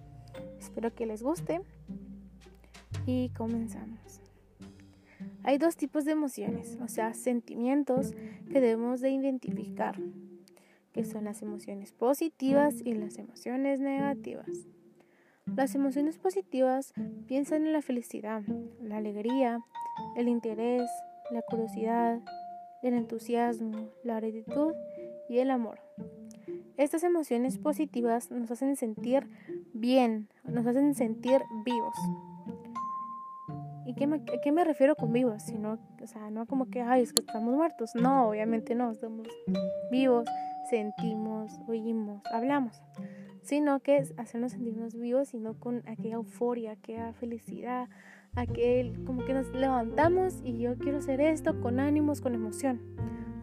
Espero 0.77 0.95
que 0.95 1.07
les 1.07 1.23
guste 1.23 1.63
y 3.07 3.31
comenzamos. 3.31 4.21
Hay 5.43 5.57
dos 5.57 5.75
tipos 5.75 6.05
de 6.05 6.13
emociones, 6.13 6.77
o 6.83 6.89
sea, 6.89 7.15
sentimientos 7.15 8.13
que 8.53 8.61
debemos 8.61 9.01
de 9.01 9.09
identificar, 9.09 9.99
que 10.93 11.07
son 11.07 11.25
las 11.25 11.41
emociones 11.41 11.93
positivas 11.93 12.75
y 12.85 12.93
las 12.93 13.17
emociones 13.17 13.81
negativas. 13.81 14.51
Las 15.47 15.75
emociones 15.75 16.19
positivas 16.19 16.93
piensan 17.27 17.65
en 17.65 17.73
la 17.73 17.81
felicidad, 17.81 18.43
la 18.83 18.99
alegría, 18.99 19.61
el 20.15 20.29
interés, 20.29 20.91
la 21.31 21.41
curiosidad, 21.41 22.21
el 22.83 22.93
entusiasmo, 22.93 23.89
la 24.05 24.21
gratitud 24.21 24.75
y 25.31 25.39
el 25.39 25.51
amor. 25.53 25.86
Estas 26.77 27.05
emociones 27.05 27.57
positivas 27.59 28.31
nos 28.31 28.51
hacen 28.51 28.77
sentir 28.77 29.27
bien, 29.73 30.29
nos 30.45 30.67
hacen 30.67 30.95
sentir 30.95 31.41
vivos. 31.65 31.95
¿Y 33.87 33.95
qué 33.95 34.07
me, 34.07 34.23
qué 34.25 34.53
me 34.53 34.63
refiero 34.63 34.95
con 34.95 35.13
vivos? 35.13 35.43
Sino, 35.45 35.79
o 36.03 36.07
sea, 36.07 36.29
no 36.31 36.45
como 36.47 36.69
que, 36.69 36.83
ay, 36.83 37.03
estamos 37.03 37.55
muertos. 37.55 37.95
No, 37.95 38.29
obviamente 38.29 38.75
no, 38.75 38.91
estamos 38.91 39.27
vivos, 39.91 40.29
sentimos, 40.69 41.53
oímos, 41.67 42.21
hablamos. 42.33 42.83
Sino 43.43 43.81
que 43.81 43.97
es 43.99 44.13
hacernos 44.19 44.53
sentirnos 44.53 44.95
vivos, 44.97 45.29
sino 45.29 45.59
con 45.59 45.83
aquella 45.89 46.17
euforia, 46.17 46.73
aquella 46.73 47.13
felicidad, 47.15 47.89
aquel, 48.35 49.03
como 49.05 49.25
que 49.25 49.33
nos 49.33 49.49
levantamos 49.55 50.41
y 50.45 50.59
yo 50.59 50.77
quiero 50.77 50.99
hacer 50.99 51.21
esto 51.21 51.59
con 51.61 51.81
ánimos, 51.81 52.21
con 52.21 52.35
emoción. 52.35 52.81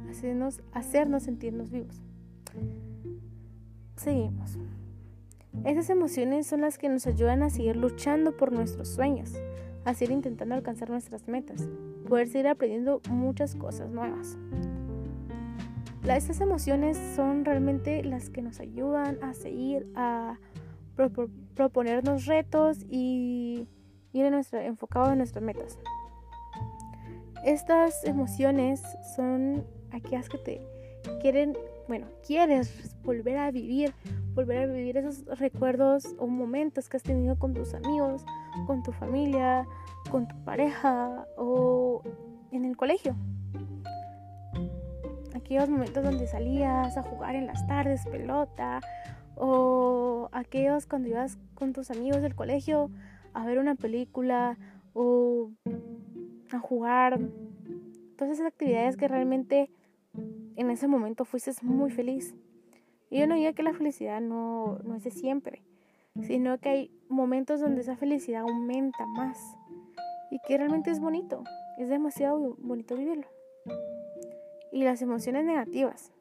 Hacernos, 0.09 0.61
hacernos 0.73 1.23
sentirnos 1.23 1.71
vivos. 1.71 2.01
Seguimos. 3.95 4.57
Esas 5.65 5.89
emociones 5.89 6.47
son 6.47 6.61
las 6.61 6.77
que 6.77 6.89
nos 6.89 7.05
ayudan 7.07 7.43
a 7.43 7.49
seguir 7.49 7.75
luchando 7.75 8.35
por 8.35 8.51
nuestros 8.51 8.89
sueños, 8.89 9.33
a 9.85 9.93
seguir 9.93 10.13
intentando 10.13 10.55
alcanzar 10.55 10.89
nuestras 10.89 11.27
metas, 11.27 11.69
poder 12.07 12.27
seguir 12.27 12.47
aprendiendo 12.47 13.01
muchas 13.09 13.55
cosas 13.55 13.89
nuevas. 13.89 14.37
Estas 16.07 16.41
emociones 16.41 16.97
son 17.15 17.45
realmente 17.45 18.03
las 18.03 18.29
que 18.29 18.41
nos 18.41 18.59
ayudan 18.59 19.23
a 19.23 19.33
seguir, 19.33 19.87
a 19.95 20.37
proponernos 21.55 22.25
retos 22.25 22.79
y 22.89 23.67
ir 24.11 24.25
enfocados 24.51 25.11
en 25.11 25.19
nuestras 25.19 25.43
metas. 25.43 25.79
Estas 27.45 28.03
emociones 28.03 28.81
son 29.15 29.65
aquellas 29.91 30.27
que 30.29 30.37
te 30.39 30.67
quieren 31.21 31.57
bueno, 31.87 32.07
quieres 32.25 32.95
volver 33.03 33.37
a 33.37 33.51
vivir, 33.51 33.93
volver 34.33 34.59
a 34.59 34.65
vivir 34.65 34.97
esos 34.97 35.25
recuerdos 35.39 36.15
o 36.17 36.27
momentos 36.27 36.87
que 36.87 36.97
has 36.97 37.03
tenido 37.03 37.37
con 37.37 37.53
tus 37.53 37.73
amigos, 37.73 38.25
con 38.67 38.83
tu 38.83 38.91
familia, 38.91 39.65
con 40.09 40.27
tu 40.27 40.35
pareja 40.43 41.27
o 41.37 42.01
en 42.51 42.65
el 42.65 42.77
colegio. 42.77 43.15
Aquellos 45.35 45.69
momentos 45.69 46.03
donde 46.03 46.27
salías 46.27 46.95
a 46.97 47.03
jugar 47.03 47.35
en 47.35 47.47
las 47.47 47.65
tardes 47.67 48.05
pelota 48.05 48.79
o 49.35 50.29
aquellos 50.31 50.85
cuando 50.85 51.09
ibas 51.09 51.37
con 51.55 51.73
tus 51.73 51.91
amigos 51.91 52.21
del 52.21 52.35
colegio 52.35 52.91
a 53.33 53.45
ver 53.45 53.59
una 53.59 53.75
película 53.75 54.57
o 54.93 55.51
a 56.51 56.59
jugar. 56.59 57.19
Todas 58.15 58.35
esas 58.35 58.47
actividades 58.47 58.95
que 58.95 59.07
realmente 59.07 59.69
en 60.55 60.69
ese 60.69 60.87
momento 60.87 61.25
fuiste 61.25 61.51
muy 61.61 61.91
feliz. 61.91 62.35
Y 63.09 63.19
yo 63.19 63.27
no 63.27 63.35
digo 63.35 63.53
que 63.53 63.63
la 63.63 63.73
felicidad 63.73 64.21
no, 64.21 64.79
no 64.83 64.95
es 64.95 65.03
de 65.03 65.11
siempre, 65.11 65.63
sino 66.21 66.57
que 66.59 66.69
hay 66.69 66.91
momentos 67.09 67.59
donde 67.59 67.81
esa 67.81 67.95
felicidad 67.95 68.41
aumenta 68.41 69.05
más 69.05 69.37
y 70.31 70.39
que 70.47 70.57
realmente 70.57 70.89
es 70.89 70.99
bonito, 70.99 71.43
es 71.77 71.89
demasiado 71.89 72.55
bonito 72.59 72.95
vivirlo. 72.95 73.27
Y 74.71 74.83
las 74.83 75.01
emociones 75.01 75.45
negativas 75.45 76.11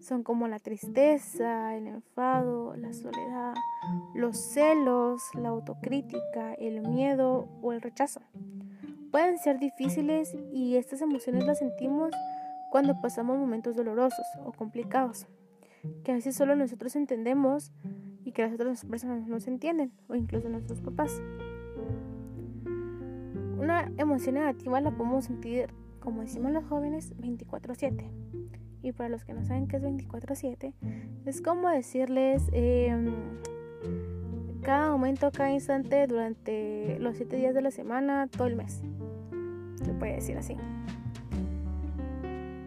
son 0.00 0.22
como 0.22 0.48
la 0.48 0.58
tristeza, 0.58 1.76
el 1.76 1.86
enfado, 1.86 2.74
la 2.76 2.92
soledad, 2.92 3.54
los 4.14 4.36
celos, 4.36 5.22
la 5.34 5.50
autocrítica, 5.50 6.54
el 6.54 6.82
miedo 6.82 7.48
o 7.62 7.72
el 7.72 7.80
rechazo. 7.80 8.20
Pueden 9.10 9.38
ser 9.38 9.58
difíciles 9.58 10.36
y 10.52 10.76
estas 10.76 11.02
emociones 11.02 11.44
las 11.44 11.58
sentimos 11.58 12.12
cuando 12.70 13.00
pasamos 13.00 13.38
momentos 13.38 13.76
dolorosos 13.76 14.26
o 14.44 14.52
complicados, 14.52 15.26
que 16.04 16.12
a 16.12 16.14
veces 16.14 16.36
solo 16.36 16.56
nosotros 16.56 16.96
entendemos 16.96 17.72
y 18.24 18.32
que 18.32 18.42
las 18.42 18.52
otras 18.52 18.84
personas 18.84 19.26
no 19.26 19.40
se 19.40 19.50
entienden, 19.50 19.92
o 20.08 20.14
incluso 20.14 20.48
nuestros 20.48 20.80
papás. 20.80 21.20
Una 23.58 23.90
emoción 23.98 24.36
negativa 24.36 24.80
la 24.80 24.90
podemos 24.92 25.26
sentir, 25.26 25.70
como 26.00 26.22
decimos 26.22 26.52
los 26.52 26.64
jóvenes, 26.64 27.14
24/7. 27.18 28.10
Y 28.82 28.92
para 28.92 29.10
los 29.10 29.24
que 29.24 29.34
no 29.34 29.44
saben 29.44 29.66
qué 29.66 29.76
es 29.76 29.82
24/7, 29.82 30.74
es 31.26 31.42
como 31.42 31.68
decirles 31.68 32.48
em, 32.52 33.12
cada 34.62 34.90
momento, 34.90 35.30
cada 35.30 35.50
instante 35.50 36.06
durante 36.06 36.98
los 37.00 37.16
7 37.16 37.36
días 37.36 37.54
de 37.54 37.62
la 37.62 37.70
semana, 37.70 38.28
todo 38.28 38.46
el 38.46 38.56
mes. 38.56 38.82
Se 39.84 39.92
puede 39.92 40.14
decir 40.14 40.38
así. 40.38 40.56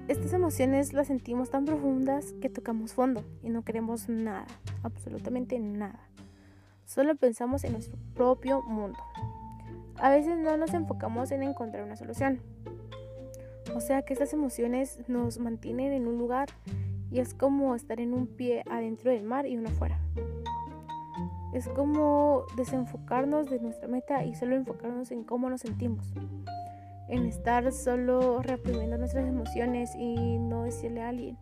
Estas 0.09 0.33
emociones 0.33 0.91
las 0.91 1.07
sentimos 1.07 1.49
tan 1.49 1.63
profundas 1.63 2.33
que 2.41 2.49
tocamos 2.49 2.93
fondo 2.93 3.23
y 3.41 3.49
no 3.49 3.63
queremos 3.63 4.09
nada, 4.09 4.45
absolutamente 4.83 5.57
nada. 5.59 6.09
Solo 6.85 7.15
pensamos 7.15 7.63
en 7.63 7.71
nuestro 7.71 7.97
propio 8.13 8.61
mundo. 8.63 8.99
A 9.95 10.09
veces 10.09 10.37
no 10.37 10.57
nos 10.57 10.73
enfocamos 10.73 11.31
en 11.31 11.43
encontrar 11.43 11.83
una 11.83 11.95
solución. 11.95 12.41
O 13.73 13.79
sea 13.79 14.01
que 14.01 14.11
estas 14.11 14.33
emociones 14.33 14.99
nos 15.07 15.39
mantienen 15.39 15.93
en 15.93 16.05
un 16.05 16.17
lugar 16.17 16.49
y 17.09 17.21
es 17.21 17.33
como 17.33 17.73
estar 17.73 18.01
en 18.01 18.13
un 18.13 18.27
pie 18.27 18.63
adentro 18.69 19.09
del 19.09 19.23
mar 19.23 19.47
y 19.47 19.55
uno 19.55 19.69
afuera. 19.69 20.01
Es 21.53 21.69
como 21.69 22.43
desenfocarnos 22.57 23.49
de 23.49 23.61
nuestra 23.61 23.87
meta 23.87 24.25
y 24.25 24.35
solo 24.35 24.55
enfocarnos 24.57 25.11
en 25.11 25.23
cómo 25.23 25.49
nos 25.49 25.61
sentimos 25.61 26.13
en 27.09 27.25
estar 27.25 27.71
solo 27.71 28.41
reprimiendo 28.41 28.97
nuestras 28.97 29.27
emociones 29.27 29.91
y 29.95 30.37
no 30.37 30.63
decirle 30.63 31.01
a 31.01 31.09
alguien 31.09 31.37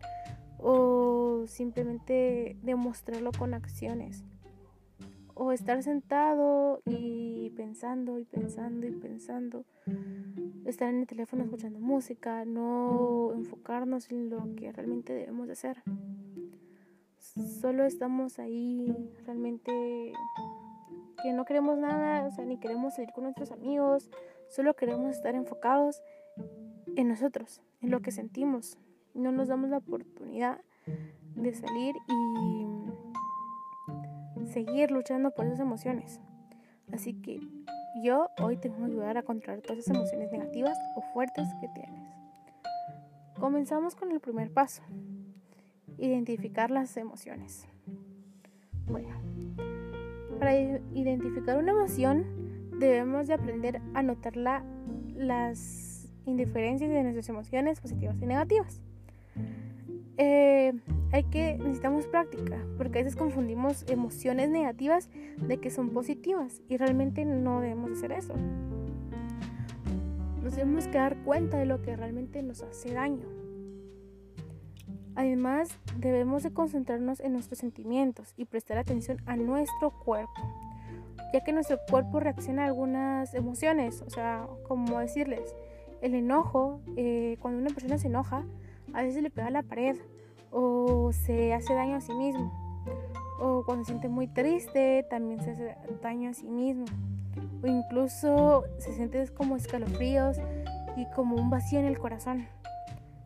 o 0.58 1.44
simplemente 1.46 2.56
demostrarlo 2.62 3.32
con 3.32 3.54
acciones 3.54 4.24
o 5.34 5.52
estar 5.52 5.82
sentado 5.82 6.82
y 6.84 7.50
pensando 7.56 8.18
y 8.18 8.24
pensando 8.24 8.86
y 8.86 8.92
pensando 8.92 9.64
estar 10.64 10.88
en 10.88 11.00
el 11.00 11.06
teléfono 11.06 11.44
escuchando 11.44 11.80
música 11.80 12.44
no 12.44 13.32
enfocarnos 13.34 14.10
en 14.10 14.30
lo 14.30 14.54
que 14.54 14.70
realmente 14.72 15.12
debemos 15.12 15.46
de 15.46 15.52
hacer. 15.54 15.82
Solo 17.60 17.84
estamos 17.84 18.38
ahí 18.38 18.94
realmente 19.24 20.12
que 21.22 21.32
no 21.32 21.44
queremos 21.44 21.78
nada 21.78 22.26
o 22.26 22.30
sea 22.30 22.44
ni 22.44 22.58
queremos 22.58 22.94
salir 22.94 23.10
con 23.12 23.24
nuestros 23.24 23.52
amigos 23.52 24.10
Solo 24.52 24.74
queremos 24.74 25.16
estar 25.16 25.34
enfocados 25.34 26.02
en 26.94 27.08
nosotros, 27.08 27.62
en 27.80 27.90
lo 27.90 28.00
que 28.00 28.10
sentimos. 28.10 28.76
No 29.14 29.32
nos 29.32 29.48
damos 29.48 29.70
la 29.70 29.78
oportunidad 29.78 30.60
de 31.34 31.54
salir 31.54 31.94
y 32.06 32.66
seguir 34.46 34.90
luchando 34.90 35.30
por 35.30 35.46
esas 35.46 35.60
emociones. 35.60 36.20
Así 36.92 37.14
que 37.14 37.40
yo 38.04 38.28
hoy 38.42 38.58
te 38.58 38.68
voy 38.68 38.82
a 38.82 38.86
ayudar 38.88 39.16
a 39.16 39.22
controlar 39.22 39.62
todas 39.62 39.78
esas 39.78 39.96
emociones 39.96 40.30
negativas 40.30 40.76
o 40.96 41.00
fuertes 41.14 41.48
que 41.62 41.68
tienes. 41.68 42.10
Comenzamos 43.40 43.96
con 43.96 44.12
el 44.12 44.20
primer 44.20 44.52
paso. 44.52 44.82
Identificar 45.96 46.70
las 46.70 46.94
emociones. 46.98 47.66
Bueno, 48.84 49.18
para 50.38 50.54
identificar 50.54 51.56
una 51.56 51.72
emoción 51.72 52.41
debemos 52.86 53.26
de 53.26 53.34
aprender 53.34 53.80
a 53.94 54.02
notar 54.02 54.36
las 54.36 56.08
indiferencias 56.24 56.90
de 56.90 57.02
nuestras 57.02 57.28
emociones 57.28 57.80
positivas 57.80 58.16
y 58.20 58.26
negativas. 58.26 58.80
Eh, 60.18 60.72
hay 61.10 61.24
que 61.24 61.58
necesitamos 61.58 62.06
práctica 62.06 62.58
porque 62.76 62.98
a 62.98 63.02
veces 63.02 63.16
confundimos 63.16 63.84
emociones 63.88 64.50
negativas 64.50 65.08
de 65.38 65.58
que 65.58 65.70
son 65.70 65.90
positivas 65.90 66.60
y 66.68 66.76
realmente 66.76 67.24
no 67.24 67.60
debemos 67.60 67.92
hacer 67.92 68.12
eso. 68.12 68.34
Nos 70.42 70.56
debemos 70.56 70.86
que 70.88 70.98
dar 70.98 71.16
cuenta 71.24 71.58
de 71.58 71.66
lo 71.66 71.82
que 71.82 71.96
realmente 71.96 72.42
nos 72.42 72.62
hace 72.62 72.92
daño. 72.92 73.26
Además, 75.14 75.78
debemos 75.98 76.42
de 76.42 76.52
concentrarnos 76.52 77.20
en 77.20 77.32
nuestros 77.32 77.58
sentimientos 77.58 78.32
y 78.36 78.46
prestar 78.46 78.78
atención 78.78 79.18
a 79.26 79.36
nuestro 79.36 79.90
cuerpo 79.90 80.71
ya 81.32 81.42
que 81.42 81.52
nuestro 81.52 81.78
cuerpo 81.90 82.20
reacciona 82.20 82.64
a 82.64 82.66
algunas 82.66 83.34
emociones, 83.34 84.02
o 84.02 84.10
sea, 84.10 84.46
como 84.68 84.98
decirles, 84.98 85.54
el 86.00 86.14
enojo, 86.14 86.80
eh, 86.96 87.36
cuando 87.40 87.60
una 87.60 87.70
persona 87.70 87.98
se 87.98 88.08
enoja, 88.08 88.44
a 88.92 89.02
veces 89.02 89.22
le 89.22 89.30
pega 89.30 89.48
a 89.48 89.50
la 89.50 89.62
pared 89.62 89.96
o 90.50 91.12
se 91.12 91.54
hace 91.54 91.74
daño 91.74 91.96
a 91.96 92.00
sí 92.00 92.12
mismo, 92.14 92.52
o 93.40 93.64
cuando 93.64 93.84
se 93.84 93.92
siente 93.92 94.08
muy 94.08 94.28
triste, 94.28 95.06
también 95.08 95.42
se 95.42 95.52
hace 95.52 95.76
daño 96.02 96.30
a 96.30 96.34
sí 96.34 96.48
mismo, 96.48 96.84
o 97.62 97.66
incluso 97.66 98.64
se 98.78 98.92
siente 98.92 99.26
como 99.28 99.56
escalofríos 99.56 100.38
y 100.96 101.06
como 101.14 101.36
un 101.36 101.48
vacío 101.48 101.78
en 101.78 101.86
el 101.86 101.98
corazón. 101.98 102.46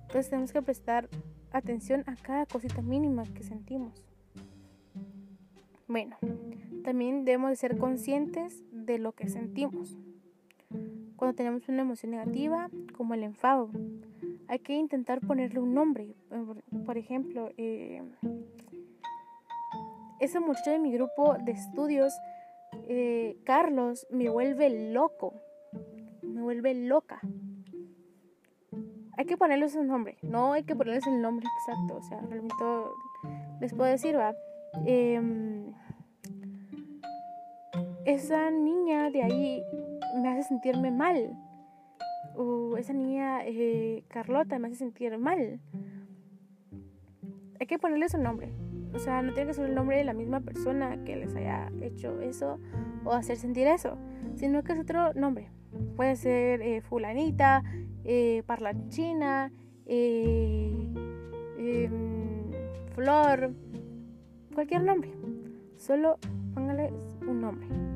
Entonces 0.02 0.30
tenemos 0.30 0.52
que 0.52 0.62
prestar 0.62 1.08
atención 1.50 2.04
a 2.06 2.14
cada 2.16 2.46
cosita 2.46 2.82
mínima 2.82 3.24
que 3.24 3.42
sentimos. 3.42 4.04
Bueno, 5.88 6.16
también 6.82 7.24
debemos 7.24 7.50
de 7.50 7.56
ser 7.56 7.78
conscientes 7.78 8.64
de 8.72 8.98
lo 8.98 9.12
que 9.12 9.28
sentimos. 9.28 9.96
Cuando 11.16 11.34
tenemos 11.34 11.68
una 11.68 11.82
emoción 11.82 12.10
negativa, 12.10 12.68
como 12.96 13.14
el 13.14 13.22
enfado, 13.22 13.70
hay 14.48 14.58
que 14.58 14.74
intentar 14.74 15.20
ponerle 15.20 15.60
un 15.60 15.74
nombre. 15.74 16.14
Por 16.84 16.98
ejemplo, 16.98 17.50
eh, 17.56 18.02
ese 20.20 20.40
muchacho 20.40 20.70
de 20.70 20.78
mi 20.78 20.92
grupo 20.92 21.36
de 21.38 21.52
estudios, 21.52 22.12
eh, 22.88 23.36
Carlos, 23.44 24.06
me 24.10 24.28
vuelve 24.28 24.92
loco, 24.92 25.34
me 26.22 26.42
vuelve 26.42 26.74
loca. 26.74 27.20
Hay 29.16 29.24
que 29.24 29.36
ponerles 29.36 29.74
un 29.76 29.86
nombre, 29.86 30.18
no 30.22 30.52
hay 30.52 30.64
que 30.64 30.76
ponerles 30.76 31.06
el 31.06 31.22
nombre 31.22 31.46
exacto, 31.60 31.96
o 31.96 32.02
sea, 32.02 32.20
realmente 32.20 32.54
les 33.60 33.72
puedo 33.72 33.90
decir, 33.90 34.16
va. 34.16 34.34
Em, 34.84 35.55
esa 38.06 38.52
niña 38.52 39.10
de 39.10 39.22
ahí 39.22 39.62
me 40.22 40.28
hace 40.28 40.44
sentirme 40.44 40.90
mal. 40.90 41.36
O 42.36 42.76
esa 42.76 42.92
niña 42.92 43.44
eh, 43.44 44.04
Carlota 44.08 44.58
me 44.58 44.68
hace 44.68 44.76
sentir 44.76 45.18
mal. 45.18 45.60
Hay 47.58 47.66
que 47.66 47.78
ponerle 47.78 48.08
su 48.08 48.18
nombre. 48.18 48.52
O 48.94 48.98
sea, 48.98 49.22
no 49.22 49.34
tiene 49.34 49.48
que 49.48 49.54
ser 49.54 49.66
el 49.66 49.74
nombre 49.74 49.98
de 49.98 50.04
la 50.04 50.14
misma 50.14 50.40
persona 50.40 51.02
que 51.04 51.16
les 51.16 51.34
haya 51.34 51.70
hecho 51.82 52.20
eso 52.20 52.58
o 53.04 53.12
hacer 53.12 53.36
sentir 53.36 53.66
eso, 53.66 53.98
sino 54.36 54.62
que 54.62 54.72
es 54.72 54.78
otro 54.78 55.12
nombre. 55.14 55.50
Puede 55.96 56.16
ser 56.16 56.62
eh, 56.62 56.80
fulanita, 56.82 57.62
eh, 58.04 58.42
parlanchina, 58.46 59.52
eh, 59.84 60.72
em, 61.58 62.50
flor, 62.94 63.52
cualquier 64.54 64.84
nombre. 64.84 65.10
Solo 65.76 66.18
póngale 66.54 66.90
un 67.26 67.40
nombre 67.40 67.95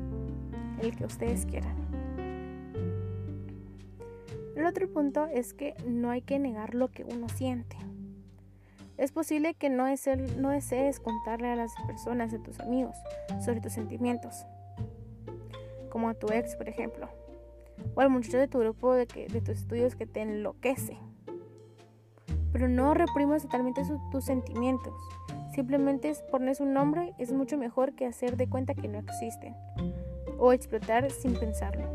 el 0.81 0.95
que 0.95 1.05
ustedes 1.05 1.45
quieran. 1.45 1.75
El 4.55 4.65
otro 4.65 4.87
punto 4.91 5.25
es 5.25 5.53
que 5.53 5.75
no 5.87 6.09
hay 6.09 6.21
que 6.21 6.37
negar 6.37 6.75
lo 6.75 6.89
que 6.89 7.03
uno 7.03 7.29
siente. 7.29 7.77
Es 8.97 9.11
posible 9.11 9.55
que 9.55 9.69
no, 9.69 9.85
no 10.37 10.49
desees 10.49 10.99
contarle 10.99 11.47
a 11.47 11.55
las 11.55 11.73
personas 11.87 12.31
de 12.31 12.39
tus 12.39 12.59
amigos 12.59 12.95
sobre 13.43 13.61
tus 13.61 13.73
sentimientos, 13.73 14.45
como 15.89 16.09
a 16.09 16.13
tu 16.13 16.27
ex, 16.31 16.55
por 16.55 16.69
ejemplo, 16.69 17.09
o 17.95 18.01
al 18.01 18.09
muchacho 18.09 18.37
de 18.37 18.47
tu 18.47 18.59
grupo 18.59 18.93
de, 18.93 19.07
que, 19.07 19.27
de 19.27 19.41
tus 19.41 19.57
estudios 19.57 19.95
que 19.95 20.05
te 20.05 20.21
enloquece. 20.21 20.99
Pero 22.51 22.67
no 22.67 22.93
reprimas 22.93 23.43
totalmente 23.43 23.81
tus 24.11 24.25
sentimientos. 24.25 24.93
Simplemente 25.55 26.13
ponerles 26.29 26.59
un 26.59 26.73
nombre 26.73 27.13
es 27.17 27.31
mucho 27.31 27.57
mejor 27.57 27.93
que 27.93 28.05
hacer 28.05 28.37
de 28.37 28.47
cuenta 28.47 28.75
que 28.75 28.87
no 28.87 28.99
existen 28.99 29.55
o 30.41 30.53
explotar 30.53 31.11
sin 31.11 31.35
pensarlo. 31.35 31.85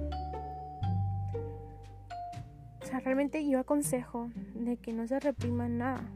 O 2.81 2.87
sea, 2.87 3.01
realmente 3.01 3.47
yo 3.49 3.59
aconsejo 3.59 4.31
de 4.55 4.77
que 4.77 4.93
no 4.93 5.05
se 5.09 5.19
reprima 5.19 5.69
nada, 5.69 6.09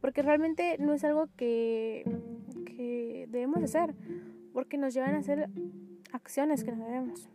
porque 0.00 0.22
realmente 0.22 0.76
no 0.78 0.94
es 0.94 1.02
algo 1.02 1.26
que, 1.36 2.04
que 2.64 3.26
debemos 3.28 3.60
hacer, 3.64 3.92
porque 4.52 4.78
nos 4.78 4.94
llevan 4.94 5.16
a 5.16 5.18
hacer 5.18 5.50
acciones 6.12 6.62
que 6.62 6.70
no 6.70 6.84
debemos. 6.84 7.28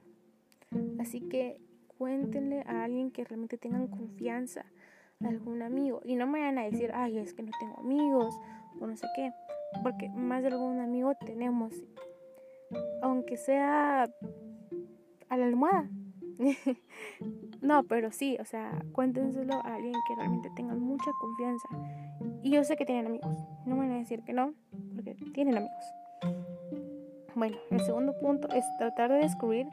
Así 0.99 1.19
que 1.19 1.59
cuéntenle 1.97 2.61
a 2.61 2.85
alguien 2.85 3.11
que 3.11 3.25
realmente 3.25 3.57
tengan 3.57 3.87
confianza, 3.87 4.65
a 5.21 5.27
algún 5.27 5.61
amigo. 5.63 5.99
Y 6.05 6.15
no 6.15 6.27
me 6.27 6.39
vayan 6.39 6.59
a 6.59 6.63
decir, 6.63 6.91
ay, 6.93 7.17
es 7.17 7.33
que 7.33 7.43
no 7.43 7.51
tengo 7.59 7.77
amigos 7.79 8.33
o 8.79 8.87
no 8.87 8.95
sé 8.95 9.05
qué, 9.17 9.33
porque 9.83 10.07
más 10.07 10.43
de 10.43 10.47
algún 10.47 10.79
amigo 10.79 11.11
tenemos, 11.25 11.73
aunque 13.01 13.37
sea 13.37 14.09
a 15.29 15.37
la 15.37 15.45
almohada. 15.45 15.89
no, 17.61 17.83
pero 17.83 18.11
sí, 18.11 18.37
o 18.39 18.45
sea, 18.45 18.83
cuéntenselo 18.91 19.53
a 19.53 19.75
alguien 19.75 19.93
que 20.07 20.15
realmente 20.15 20.49
tenga 20.55 20.75
mucha 20.75 21.11
confianza. 21.19 21.67
Y 22.43 22.51
yo 22.51 22.63
sé 22.63 22.75
que 22.75 22.85
tienen 22.85 23.07
amigos, 23.07 23.37
no 23.65 23.75
me 23.75 23.87
van 23.87 23.91
a 23.91 23.99
decir 23.99 24.23
que 24.23 24.33
no, 24.33 24.53
porque 24.95 25.15
tienen 25.33 25.57
amigos. 25.57 25.85
Bueno, 27.35 27.57
el 27.71 27.79
segundo 27.81 28.17
punto 28.19 28.47
es 28.49 28.63
tratar 28.77 29.11
de 29.11 29.19
descubrir 29.19 29.67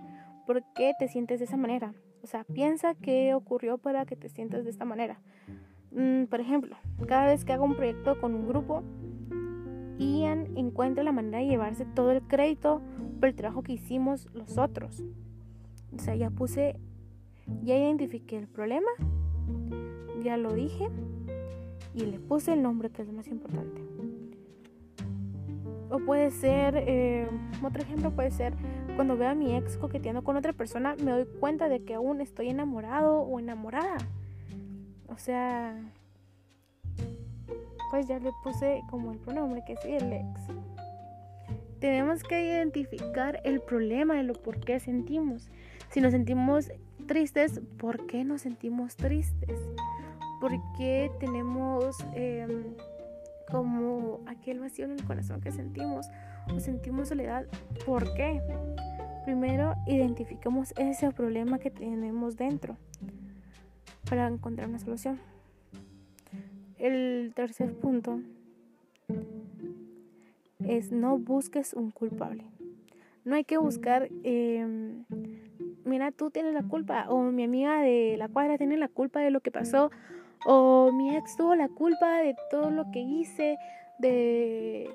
por 0.47 0.63
qué 0.75 0.93
te 0.99 1.09
sientes 1.09 1.41
de 1.41 1.45
esa 1.45 1.57
manera. 1.57 1.95
O 2.23 2.27
sea, 2.27 2.45
piensa 2.45 2.95
qué 2.95 3.35
ocurrió 3.35 3.79
para 3.79 4.05
que 4.07 4.17
te 4.17 4.29
sientas 4.29 4.65
de 4.65 4.71
esta 4.71 4.85
manera. 4.85 5.21
Mm, 5.93 6.25
por 6.25 6.41
ejemplo, 6.41 6.77
cada 7.07 7.27
vez 7.27 7.45
que 7.45 7.53
hago 7.53 7.65
un 7.65 7.77
proyecto 7.77 8.21
con 8.21 8.35
un 8.35 8.47
grupo, 8.47 8.83
Ian 10.01 10.57
encuentra 10.57 11.05
la 11.05 11.13
manera 11.13 11.39
de 11.39 11.47
llevarse 11.47 11.85
todo 11.85 12.11
el 12.11 12.23
crédito 12.23 12.81
por 13.21 13.29
el 13.29 13.35
trabajo 13.35 13.63
que 13.63 13.75
hicimos 13.75 14.29
los 14.33 14.57
otros. 14.57 15.05
O 15.95 15.99
sea, 15.99 16.15
ya 16.15 16.31
puse, 16.31 16.77
ya 17.63 17.77
identifiqué 17.77 18.39
el 18.39 18.49
problema, 18.49 18.89
ya 20.23 20.37
lo 20.37 20.55
dije 20.55 20.89
y 21.95 22.07
le 22.07 22.19
puse 22.19 22.55
el 22.55 22.63
nombre 22.63 22.91
que 22.91 23.03
es 23.03 23.13
más 23.13 23.29
importante. 23.29 23.83
O 25.91 25.99
puede 25.99 26.31
ser, 26.31 26.77
eh, 26.77 27.29
otro 27.63 27.83
ejemplo 27.83 28.13
puede 28.13 28.31
ser 28.31 28.55
cuando 28.95 29.17
veo 29.17 29.29
a 29.29 29.35
mi 29.35 29.55
ex 29.55 29.77
coqueteando 29.77 30.23
con 30.23 30.37
otra 30.37 30.53
persona, 30.53 30.95
me 31.03 31.11
doy 31.11 31.27
cuenta 31.41 31.69
de 31.69 31.83
que 31.83 31.95
aún 31.95 32.21
estoy 32.21 32.49
enamorado 32.49 33.21
o 33.21 33.39
enamorada. 33.39 33.99
O 35.09 35.19
sea, 35.19 35.77
pues 37.91 38.07
ya 38.07 38.19
le 38.19 38.31
puse 38.43 38.83
como 38.89 39.13
el 39.13 39.19
pronombre 39.19 39.63
que 39.67 39.75
es 39.75 39.85
el 39.85 40.13
ex. 40.13 40.41
Tenemos 41.81 42.23
que 42.23 42.45
identificar 42.45 43.41
el 43.45 43.61
problema 43.61 44.15
de 44.15 44.23
lo 44.23 44.35
por 44.35 44.61
qué 44.61 44.79
sentimos. 44.81 45.51
Si 45.91 46.01
nos 46.01 46.13
sentimos 46.13 46.71
tristes, 47.07 47.61
¿por 47.79 48.07
qué 48.07 48.23
nos 48.23 48.43
sentimos 48.43 48.97
tristes? 48.97 49.59
¿Por 50.41 50.53
qué 50.77 51.11
tenemos 51.19 51.97
em, 52.15 52.65
como 53.51 54.21
aquel 54.27 54.61
vacío 54.61 54.85
en 54.85 54.93
el 54.93 55.05
corazón 55.05 55.41
que 55.41 55.51
sentimos? 55.51 56.07
¿O 56.55 56.61
sentimos 56.61 57.09
soledad? 57.09 57.47
¿Por 57.87 58.15
qué? 58.15 58.41
Primero, 59.25 59.75
identificamos 59.87 60.73
ese 60.77 61.11
problema 61.13 61.59
que 61.59 61.71
tenemos 61.71 62.37
dentro 62.37 62.77
para 64.09 64.27
encontrar 64.27 64.69
una 64.69 64.79
solución. 64.79 65.30
El 66.81 67.33
tercer 67.37 67.75
punto 67.75 68.21
es 70.67 70.93
no 70.93 71.19
busques 71.19 71.75
un 71.75 71.91
culpable. 71.91 72.45
No 73.25 73.37
hay 73.37 73.45
que 73.45 73.59
buscar, 73.59 74.09
em, 74.25 75.05
mira, 75.85 76.11
tú 76.11 76.31
tienes 76.31 76.55
la 76.55 76.63
culpa, 76.63 77.05
o 77.11 77.21
mi 77.25 77.45
amiga 77.45 77.83
de 77.83 78.17
la 78.17 78.29
cuadra 78.29 78.57
tiene 78.57 78.79
la 78.79 78.89
culpa 78.89 79.21
de 79.21 79.31
lo 79.31 79.41
que 79.41 79.51
pasó, 79.51 79.91
o 80.47 80.91
mi 80.91 81.15
ex 81.15 81.37
tuvo 81.37 81.55
la 81.55 81.69
culpa 81.69 82.23
de 82.23 82.35
todo 82.51 82.71
lo 82.71 82.91
que 82.91 83.01
hice, 83.01 83.59
de, 83.99 84.89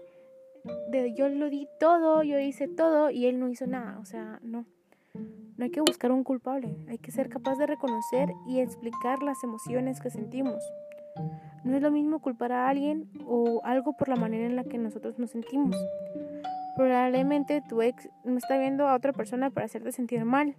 de 0.89 1.13
yo 1.13 1.29
lo 1.29 1.51
di 1.51 1.67
todo, 1.79 2.23
yo 2.23 2.39
hice 2.39 2.67
todo 2.67 3.11
y 3.11 3.27
él 3.27 3.39
no 3.39 3.47
hizo 3.47 3.67
nada. 3.67 3.99
O 3.99 4.05
sea, 4.05 4.39
no. 4.41 4.65
No 5.57 5.63
hay 5.63 5.69
que 5.69 5.81
buscar 5.81 6.11
un 6.11 6.23
culpable, 6.23 6.75
hay 6.89 6.97
que 6.97 7.11
ser 7.11 7.29
capaz 7.29 7.57
de 7.57 7.67
reconocer 7.67 8.29
y 8.47 8.59
explicar 8.59 9.21
las 9.21 9.41
emociones 9.43 10.01
que 10.01 10.09
sentimos. 10.09 10.61
No 11.63 11.75
es 11.75 11.81
lo 11.81 11.91
mismo 11.91 12.19
culpar 12.19 12.51
a 12.51 12.69
alguien 12.69 13.09
o 13.25 13.61
algo 13.63 13.93
por 13.93 14.07
la 14.07 14.15
manera 14.15 14.45
en 14.45 14.55
la 14.55 14.63
que 14.63 14.77
nosotros 14.77 15.17
nos 15.17 15.31
sentimos. 15.31 15.75
Probablemente 16.75 17.61
tu 17.61 17.81
ex 17.81 18.09
no 18.23 18.37
está 18.37 18.57
viendo 18.57 18.87
a 18.87 18.95
otra 18.95 19.13
persona 19.13 19.49
para 19.49 19.65
hacerte 19.65 19.91
sentir 19.91 20.25
mal, 20.25 20.55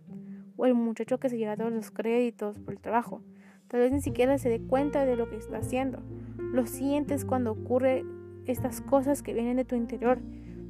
o 0.56 0.66
el 0.66 0.74
muchacho 0.74 1.18
que 1.18 1.28
se 1.28 1.38
lleva 1.38 1.56
todos 1.56 1.72
los 1.72 1.90
créditos 1.90 2.58
por 2.58 2.74
el 2.74 2.80
trabajo. 2.80 3.22
Tal 3.68 3.80
vez 3.80 3.92
ni 3.92 4.00
siquiera 4.00 4.38
se 4.38 4.48
dé 4.48 4.60
cuenta 4.60 5.04
de 5.04 5.16
lo 5.16 5.28
que 5.28 5.36
está 5.36 5.58
haciendo. 5.58 6.02
Lo 6.38 6.66
sientes 6.66 7.24
cuando 7.24 7.52
ocurre 7.52 8.04
estas 8.46 8.80
cosas 8.80 9.22
que 9.22 9.34
vienen 9.34 9.56
de 9.56 9.64
tu 9.64 9.74
interior 9.74 10.20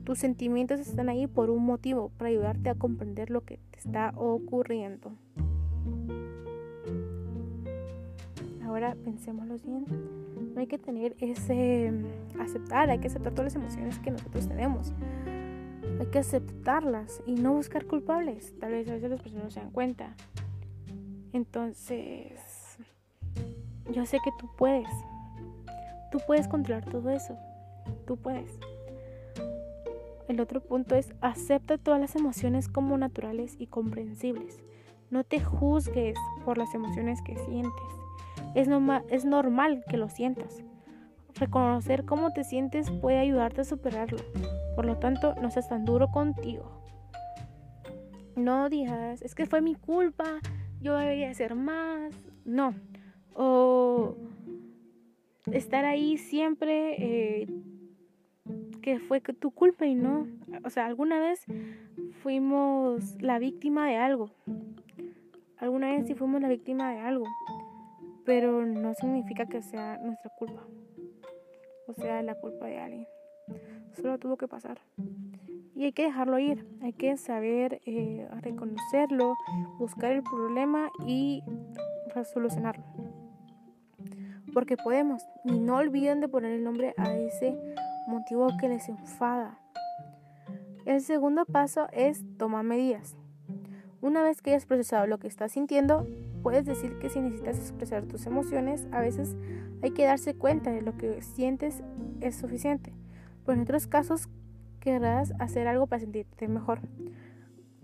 tus 0.07 0.21
sentimientos 0.21 0.79
están 0.79 1.09
ahí 1.09 1.27
por 1.27 1.51
un 1.51 1.67
motivo, 1.67 2.13
para 2.17 2.31
ayudarte 2.31 2.71
a 2.71 2.77
comprender 2.77 3.29
lo 3.29 3.45
que 3.45 3.59
te 3.73 3.81
está 3.81 4.13
ocurriendo. 4.15 5.11
Ahora 8.77 8.95
pensémoslo 8.95 9.57
bien. 9.57 9.87
No 10.53 10.61
hay 10.61 10.67
que 10.67 10.77
tener 10.77 11.17
ese 11.19 11.91
aceptar, 12.39 12.91
hay 12.91 12.99
que 12.99 13.07
aceptar 13.07 13.33
todas 13.33 13.55
las 13.55 13.63
emociones 13.63 13.99
que 14.01 14.11
nosotros 14.11 14.47
tenemos. 14.47 14.93
Hay 15.99 16.07
que 16.09 16.19
aceptarlas 16.19 17.23
y 17.25 17.37
no 17.37 17.55
buscar 17.55 17.87
culpables. 17.87 18.53
Tal 18.61 18.73
vez 18.73 18.87
a 18.91 18.93
veces 18.93 19.09
las 19.09 19.23
personas 19.23 19.45
no 19.45 19.51
se 19.51 19.61
dan 19.61 19.71
cuenta. 19.71 20.15
Entonces, 21.33 22.77
yo 23.95 24.05
sé 24.05 24.19
que 24.23 24.31
tú 24.39 24.47
puedes. 24.59 24.91
Tú 26.13 26.19
puedes 26.27 26.47
controlar 26.47 26.85
todo 26.85 27.09
eso. 27.09 27.35
Tú 28.07 28.19
puedes. 28.19 28.59
El 30.29 30.39
otro 30.39 30.61
punto 30.61 30.97
es 30.97 31.15
acepta 31.23 31.79
todas 31.79 31.99
las 31.99 32.15
emociones 32.15 32.69
como 32.69 32.99
naturales 32.99 33.57
y 33.59 33.69
comprensibles. 33.69 34.59
No 35.09 35.25
te 35.25 35.41
juzgues 35.41 36.19
por 36.45 36.59
las 36.59 36.75
emociones 36.75 37.23
que 37.23 37.39
sientes. 37.39 38.06
Es, 38.57 38.69
es 39.11 39.25
normal 39.25 39.85
que 39.89 39.97
lo 39.97 40.09
sientas. 40.09 40.65
Reconocer 41.35 42.05
cómo 42.05 42.33
te 42.33 42.43
sientes 42.43 42.91
puede 42.91 43.19
ayudarte 43.19 43.61
a 43.61 43.65
superarlo. 43.65 44.19
Por 44.75 44.87
lo 44.87 44.97
tanto, 44.97 45.35
no 45.41 45.51
seas 45.51 45.69
tan 45.69 45.85
duro 45.85 46.11
contigo. 46.11 46.83
No 48.35 48.69
digas, 48.69 49.23
es 49.23 49.35
que 49.35 49.47
fue 49.47 49.61
mi 49.61 49.75
culpa, 49.75 50.41
yo 50.81 50.97
debería 50.97 51.31
hacer 51.31 51.55
más. 51.55 52.13
No. 52.45 52.75
O 53.35 54.17
estar 55.53 55.85
ahí 55.85 56.17
siempre 56.19 57.43
eh, 57.43 57.47
que 58.83 58.99
fue 58.99 59.21
tu 59.21 59.51
culpa 59.51 59.87
y 59.87 59.95
no, 59.95 60.27
o 60.65 60.71
sea, 60.71 60.87
alguna 60.87 61.19
vez 61.19 61.45
fuimos 62.23 63.21
la 63.21 63.39
víctima 63.39 63.89
de 63.89 63.97
algo. 63.97 64.31
Alguna 65.59 65.91
vez 65.91 66.07
sí 66.07 66.15
fuimos 66.15 66.41
la 66.41 66.49
víctima 66.49 66.93
de 66.93 66.99
algo, 66.99 67.25
pero 68.27 68.67
no 68.67 68.93
significa 68.95 69.47
que 69.47 69.63
sea 69.63 69.99
nuestra 69.99 70.31
culpa. 70.37 70.63
O 71.87 71.95
sea, 71.95 72.23
la 72.23 72.35
culpa 72.35 72.67
de 72.67 72.79
alguien. 72.79 73.09
Solo 73.95 74.19
tuvo 74.19 74.37
que 74.37 74.49
pasar. 74.49 74.81
Y 75.75 75.85
hay 75.85 75.93
que 75.93 76.03
dejarlo 76.03 76.39
ir, 76.39 76.67
hay 76.83 76.93
que 76.93 77.17
saber 77.17 77.81
eh, 77.87 78.29
reconocerlo, 78.41 79.35
buscar 79.79 80.13
el 80.13 80.23
problema 80.23 80.91
y 81.07 81.43
resolucionarlo. 82.15 82.85
Porque 84.53 84.77
podemos. 84.77 85.23
Y 85.45 85.61
no 85.61 85.77
olviden 85.77 86.21
de 86.21 86.29
poner 86.29 86.53
el 86.53 86.65
nombre 86.65 86.95
a 86.97 87.15
ese 87.15 87.57
motivo 88.09 88.49
que 88.61 88.69
les 88.69 88.89
enfada. 88.89 89.61
El 90.85 91.01
segundo 91.01 91.45
paso 91.45 91.89
es 91.93 92.25
tomar 92.39 92.65
medidas. 92.65 93.17
Una 94.01 94.23
vez 94.23 94.41
que 94.41 94.51
hayas 94.51 94.67
procesado 94.67 95.07
lo 95.07 95.19
que 95.19 95.29
estás 95.29 95.53
sintiendo, 95.53 96.07
puedes 96.47 96.65
decir 96.65 96.97
que 97.01 97.11
si 97.11 97.19
necesitas 97.19 97.59
expresar 97.59 98.05
tus 98.05 98.25
emociones, 98.25 98.87
a 98.93 99.01
veces 99.01 99.35
hay 99.83 99.91
que 99.91 100.05
darse 100.05 100.37
cuenta 100.37 100.71
de 100.71 100.81
lo 100.81 100.97
que 100.97 101.21
sientes 101.21 101.83
es 102.21 102.37
suficiente. 102.37 102.93
Pero 103.45 103.57
en 103.57 103.63
otros 103.63 103.89
casos 103.89 104.29
querrás 104.79 105.33
hacer 105.41 105.67
algo 105.67 105.89
para 105.89 105.99
sentirte 105.99 106.47
mejor. 106.47 106.79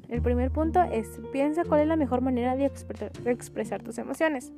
El 0.09 0.23
primer 0.23 0.53
punto 0.53 0.81
es, 0.81 1.09
piensa 1.33 1.65
cuál 1.65 1.81
es 1.81 1.89
la 1.89 1.97
mejor 1.97 2.21
manera 2.21 2.55
de 2.55 2.67
expresar 3.25 3.83
tus 3.83 3.99
emociones. 3.99 4.53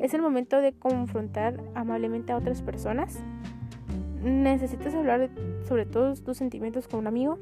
¿Es 0.00 0.14
el 0.14 0.20
momento 0.20 0.60
de 0.60 0.72
confrontar 0.72 1.62
amablemente 1.76 2.32
a 2.32 2.38
otras 2.38 2.60
personas? 2.60 3.20
¿Necesitas 4.20 4.96
hablar 4.96 5.30
sobre 5.62 5.86
todos 5.86 6.24
tus 6.24 6.38
sentimientos 6.38 6.88
con 6.88 6.98
un 6.98 7.06
amigo? 7.06 7.38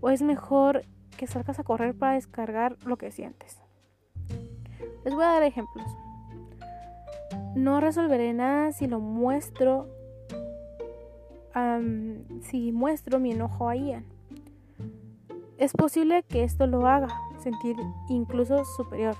¿O 0.00 0.08
es 0.08 0.22
mejor 0.22 0.82
que 1.16 1.26
salgas 1.26 1.58
a 1.58 1.64
correr 1.64 1.96
para 1.96 2.14
descargar 2.14 2.76
lo 2.86 2.96
que 2.96 3.10
sientes? 3.10 3.60
Les 5.04 5.14
voy 5.14 5.24
a 5.24 5.28
dar 5.28 5.42
ejemplos. 5.42 5.86
No 7.54 7.80
resolveré 7.80 8.32
nada 8.32 8.72
si 8.72 8.86
lo 8.86 9.00
muestro, 9.00 9.88
si 12.42 12.72
muestro 12.72 13.18
mi 13.18 13.32
enojo 13.32 13.68
a 13.68 13.76
Ian. 13.76 14.04
Es 15.56 15.72
posible 15.72 16.22
que 16.22 16.44
esto 16.44 16.66
lo 16.66 16.86
haga 16.86 17.08
sentir 17.42 17.76
incluso 18.08 18.64
superior, 18.64 19.16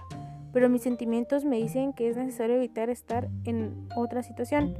pero 0.52 0.68
mis 0.68 0.82
sentimientos 0.82 1.44
me 1.44 1.56
dicen 1.56 1.92
que 1.92 2.08
es 2.08 2.16
necesario 2.16 2.56
evitar 2.56 2.90
estar 2.90 3.28
en 3.44 3.88
otra 3.96 4.22
situación 4.22 4.76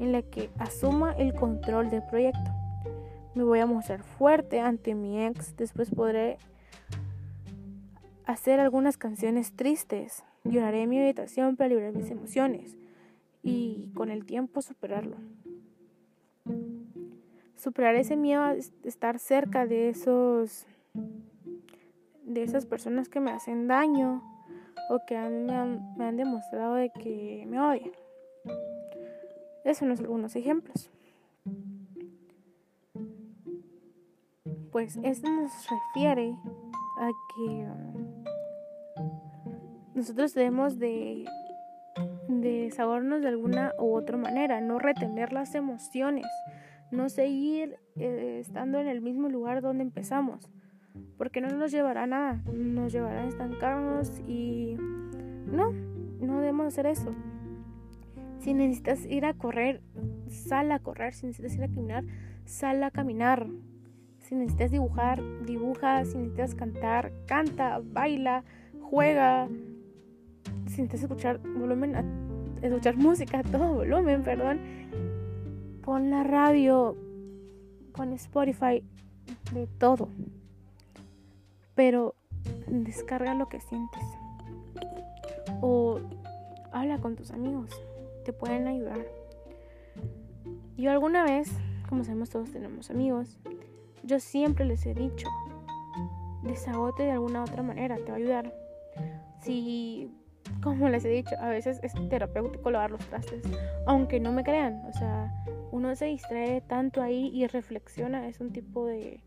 en 0.00 0.12
la 0.12 0.22
que 0.22 0.50
asuma 0.58 1.12
el 1.12 1.34
control 1.34 1.90
del 1.90 2.02
proyecto. 2.04 2.50
Me 3.34 3.44
voy 3.44 3.60
a 3.60 3.66
mostrar 3.66 4.02
fuerte 4.02 4.60
ante 4.60 4.94
mi 4.94 5.24
ex. 5.24 5.56
Después 5.56 5.90
podré 5.90 6.38
hacer 8.26 8.60
algunas 8.60 8.96
canciones 8.96 9.52
tristes. 9.54 10.24
Lloraré 10.44 10.86
mi 10.86 11.00
habitación 11.00 11.56
para 11.56 11.68
liberar 11.68 11.94
mis 11.94 12.10
emociones 12.10 12.76
y 13.42 13.90
con 13.94 14.10
el 14.10 14.24
tiempo 14.24 14.62
superarlo. 14.62 15.16
Superar 17.56 17.94
ese 17.94 18.16
miedo 18.16 18.42
a 18.42 18.54
estar 18.54 19.18
cerca 19.18 19.66
de 19.66 19.88
esos 19.88 20.66
de 22.24 22.42
esas 22.42 22.66
personas 22.66 23.08
que 23.08 23.20
me 23.20 23.30
hacen 23.30 23.68
daño 23.68 24.22
o 24.88 25.00
que 25.06 25.16
me, 25.16 25.54
han, 25.54 26.16
demostrado 26.16 26.74
de 26.74 26.90
que 26.90 27.44
me 27.46 27.60
odian. 27.60 27.92
Esos 29.64 29.78
son 29.78 29.90
algunos 29.90 30.34
ejemplos. 30.34 30.90
Pues 34.70 34.98
esto 35.02 35.30
nos 35.30 35.52
refiere 35.68 36.34
a 36.98 37.10
que 37.34 37.66
nosotros 39.94 40.34
debemos 40.34 40.78
de, 40.78 41.24
de 42.28 42.70
de 42.70 43.28
alguna 43.28 43.72
u 43.78 43.94
otra 43.94 44.16
manera, 44.16 44.60
no 44.60 44.78
retener 44.78 45.32
las 45.32 45.54
emociones, 45.54 46.26
no 46.90 47.08
seguir 47.08 47.76
eh, 47.96 48.38
estando 48.40 48.78
en 48.78 48.88
el 48.88 49.00
mismo 49.00 49.28
lugar 49.28 49.62
donde 49.62 49.82
empezamos, 49.82 50.50
porque 51.18 51.40
no 51.40 51.48
nos 51.48 51.72
llevará 51.72 52.04
a 52.04 52.06
nada, 52.06 52.42
nos 52.52 52.92
llevará 52.92 53.22
a 53.22 53.28
estancarnos 53.28 54.20
y 54.26 54.76
no, 55.46 55.72
no 56.20 56.40
debemos 56.40 56.66
hacer 56.66 56.86
eso. 56.86 57.14
Si 58.42 58.54
necesitas 58.54 59.06
ir 59.06 59.24
a 59.24 59.34
correr, 59.34 59.80
sal 60.28 60.72
a 60.72 60.80
correr. 60.80 61.14
Si 61.14 61.26
necesitas 61.26 61.54
ir 61.54 61.62
a 61.62 61.68
caminar, 61.68 62.04
sal 62.44 62.82
a 62.82 62.90
caminar. 62.90 63.46
Si 64.18 64.34
necesitas 64.34 64.72
dibujar, 64.72 65.22
dibuja. 65.46 66.04
Si 66.04 66.18
necesitas 66.18 66.56
cantar, 66.56 67.12
canta, 67.26 67.80
baila, 67.84 68.42
juega. 68.80 69.48
Si 70.74 70.80
escuchar 70.80 71.38
volumen, 71.38 71.94
escuchar 72.62 72.96
música 72.96 73.40
a 73.40 73.42
todo 73.42 73.74
volumen, 73.74 74.22
perdón. 74.22 74.58
Pon 75.84 76.10
la 76.10 76.24
radio, 76.24 76.96
pon 77.94 78.14
Spotify, 78.14 78.82
de 79.52 79.66
todo. 79.78 80.08
Pero 81.74 82.14
descarga 82.66 83.34
lo 83.34 83.50
que 83.50 83.60
sientes. 83.60 84.02
O 85.60 86.00
habla 86.72 86.98
con 86.98 87.16
tus 87.16 87.32
amigos 87.32 87.68
te 88.24 88.32
pueden 88.32 88.66
ayudar. 88.66 89.04
Yo 90.78 90.90
alguna 90.90 91.24
vez, 91.24 91.50
como 91.88 92.02
sabemos 92.02 92.30
todos 92.30 92.50
tenemos 92.50 92.90
amigos, 92.90 93.38
yo 94.04 94.20
siempre 94.20 94.64
les 94.64 94.86
he 94.86 94.94
dicho, 94.94 95.28
desagote 96.42 97.02
de 97.02 97.12
alguna 97.12 97.42
otra 97.42 97.62
manera, 97.62 97.96
te 97.96 98.04
va 98.04 98.14
a 98.14 98.16
ayudar. 98.16 98.54
Si, 99.42 100.10
como 100.62 100.88
les 100.88 101.04
he 101.04 101.08
dicho, 101.08 101.34
a 101.40 101.48
veces 101.48 101.80
es 101.82 101.92
terapéutico 102.08 102.70
lavar 102.70 102.90
los 102.90 103.04
trastes, 103.06 103.42
aunque 103.86 104.20
no 104.20 104.32
me 104.32 104.44
crean, 104.44 104.82
o 104.86 104.92
sea, 104.92 105.32
uno 105.70 105.94
se 105.96 106.06
distrae 106.06 106.60
tanto 106.60 107.02
ahí 107.02 107.30
y 107.34 107.46
reflexiona, 107.46 108.28
es 108.28 108.40
un 108.40 108.52
tipo 108.52 108.86
de, 108.86 109.20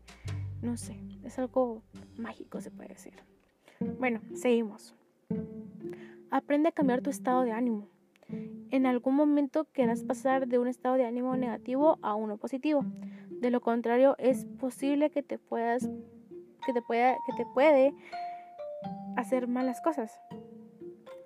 no 0.62 0.76
sé, 0.76 0.96
es 1.24 1.38
algo 1.38 1.82
mágico 2.16 2.60
se 2.60 2.70
puede 2.70 2.90
decir. 2.90 3.14
Bueno, 3.98 4.20
seguimos. 4.34 4.94
Aprende 6.30 6.70
a 6.70 6.72
cambiar 6.72 7.02
tu 7.02 7.10
estado 7.10 7.42
de 7.42 7.52
ánimo. 7.52 7.88
En 8.70 8.86
algún 8.86 9.14
momento 9.14 9.66
querrás 9.72 10.02
pasar 10.02 10.48
de 10.48 10.58
un 10.58 10.66
estado 10.66 10.96
de 10.96 11.06
ánimo 11.06 11.36
negativo 11.36 11.98
a 12.02 12.14
uno 12.14 12.36
positivo. 12.36 12.84
De 13.30 13.50
lo 13.50 13.60
contrario, 13.60 14.16
es 14.18 14.44
posible 14.58 15.10
que 15.10 15.22
te 15.22 15.38
puedas 15.38 15.88
que 16.66 16.72
te 16.72 16.82
pueda 16.82 17.16
que 17.26 17.32
te 17.36 17.46
puede 17.54 17.92
hacer 19.16 19.46
malas 19.46 19.80
cosas. 19.80 20.20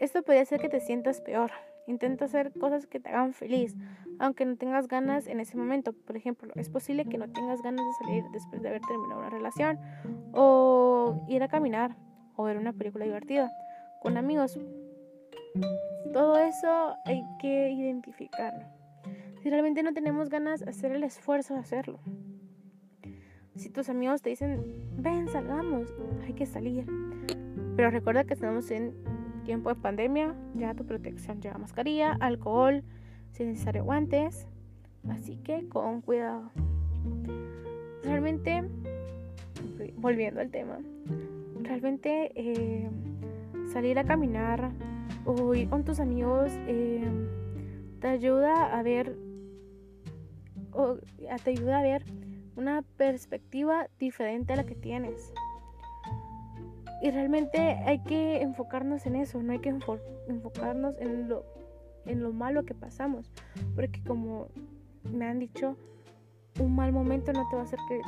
Esto 0.00 0.22
puede 0.22 0.40
hacer 0.40 0.60
que 0.60 0.70
te 0.70 0.80
sientas 0.80 1.20
peor. 1.20 1.50
Intenta 1.86 2.24
hacer 2.24 2.52
cosas 2.58 2.86
que 2.86 3.00
te 3.00 3.10
hagan 3.10 3.34
feliz, 3.34 3.76
aunque 4.18 4.46
no 4.46 4.56
tengas 4.56 4.88
ganas 4.88 5.26
en 5.26 5.40
ese 5.40 5.58
momento. 5.58 5.92
Por 5.92 6.16
ejemplo, 6.16 6.52
es 6.56 6.70
posible 6.70 7.04
que 7.04 7.18
no 7.18 7.30
tengas 7.30 7.60
ganas 7.60 7.84
de 7.84 8.06
salir 8.06 8.24
después 8.32 8.62
de 8.62 8.68
haber 8.68 8.80
terminado 8.80 9.20
una 9.20 9.28
relación, 9.28 9.78
o 10.32 11.26
ir 11.28 11.42
a 11.42 11.48
caminar, 11.48 11.96
o 12.34 12.44
ver 12.44 12.56
una 12.56 12.72
película 12.72 13.04
divertida 13.04 13.50
con 14.00 14.16
amigos. 14.16 14.58
Todo 16.14 16.38
eso 16.38 16.94
hay 17.04 17.22
que 17.38 17.70
identificarlo. 17.70 18.64
Si 19.42 19.50
realmente 19.50 19.82
no 19.82 19.92
tenemos 19.92 20.30
ganas, 20.30 20.62
hacer 20.62 20.92
el 20.92 21.04
esfuerzo 21.04 21.54
de 21.54 21.60
hacerlo. 21.60 22.00
Si 23.56 23.68
tus 23.68 23.90
amigos 23.90 24.22
te 24.22 24.30
dicen, 24.30 24.64
ven, 24.96 25.28
salgamos, 25.28 25.94
hay 26.24 26.32
que 26.32 26.46
salir. 26.46 26.86
Pero 27.76 27.90
recuerda 27.90 28.24
que 28.24 28.32
estamos 28.32 28.70
en 28.70 28.94
tiempo 29.40 29.68
de 29.68 29.76
pandemia, 29.76 30.34
ya 30.54 30.74
tu 30.74 30.84
protección 30.84 31.40
lleva 31.40 31.58
mascarilla, 31.58 32.16
alcohol, 32.20 32.82
si 33.32 33.42
es 33.42 33.48
necesario 33.48 33.84
guantes. 33.84 34.46
Así 35.08 35.36
que 35.36 35.68
con 35.68 36.02
cuidado. 36.02 36.50
Realmente, 38.04 38.64
volviendo 39.96 40.40
al 40.40 40.50
tema, 40.50 40.78
realmente 41.62 42.32
eh, 42.34 42.90
salir 43.72 43.98
a 43.98 44.04
caminar 44.04 44.72
o 45.24 45.54
ir 45.54 45.68
con 45.68 45.84
tus 45.84 46.00
amigos 46.00 46.52
em, 46.66 47.28
te 48.00 48.08
ayuda 48.08 48.78
a 48.78 48.82
ver 48.82 49.16
o 50.72 50.96
te 51.44 51.50
ayuda 51.50 51.78
a 51.78 51.82
ver 51.82 52.04
una 52.56 52.82
perspectiva 52.96 53.88
diferente 53.98 54.52
a 54.52 54.56
la 54.56 54.64
que 54.64 54.74
tienes. 54.74 55.32
Y 57.02 57.10
realmente 57.10 57.58
hay 57.58 58.00
que 58.00 58.42
enfocarnos 58.42 59.06
en 59.06 59.16
eso, 59.16 59.42
no 59.42 59.52
hay 59.52 59.58
que 59.60 59.70
enfocarnos 59.70 60.98
en 60.98 61.28
lo, 61.28 61.44
en 62.04 62.22
lo 62.22 62.32
malo 62.32 62.64
que 62.64 62.74
pasamos. 62.74 63.30
Porque 63.74 64.02
como 64.04 64.48
me 65.10 65.26
han 65.26 65.38
dicho, 65.38 65.76
un 66.58 66.74
mal 66.74 66.92
momento 66.92 67.32
no 67.32 67.48
te 67.48 67.56
va 67.56 67.62
a 67.62 67.64
hacer 67.64 67.78
que 67.88 68.00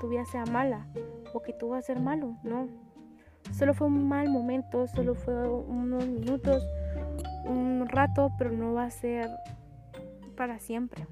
tu 0.00 0.08
vida 0.08 0.24
sea 0.24 0.44
mala 0.46 0.86
o 1.32 1.42
que 1.42 1.52
tú 1.52 1.70
vas 1.70 1.84
a 1.84 1.86
ser 1.86 2.00
malo, 2.00 2.36
no. 2.44 2.68
Solo 3.52 3.74
fue 3.74 3.86
un 3.88 4.06
mal 4.08 4.28
momento, 4.28 4.86
solo 4.86 5.14
fue 5.14 5.48
unos 5.48 6.06
minutos, 6.06 6.62
un 7.44 7.86
rato, 7.88 8.30
pero 8.38 8.52
no 8.52 8.74
va 8.74 8.84
a 8.84 8.90
ser 8.90 9.28
para 10.36 10.58
siempre. 10.58 11.06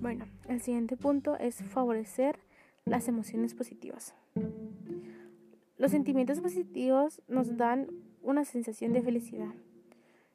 Bueno, 0.00 0.24
el 0.48 0.62
siguiente 0.62 0.96
punto 0.96 1.36
es 1.36 1.56
favorecer 1.62 2.38
las 2.84 3.08
emociones 3.08 3.54
positivas. 3.54 4.14
Los 5.76 5.90
sentimientos 5.90 6.40
positivos 6.40 7.22
nos 7.28 7.56
dan 7.56 7.88
una 8.22 8.44
sensación 8.44 8.92
de 8.92 9.02
felicidad 9.02 9.54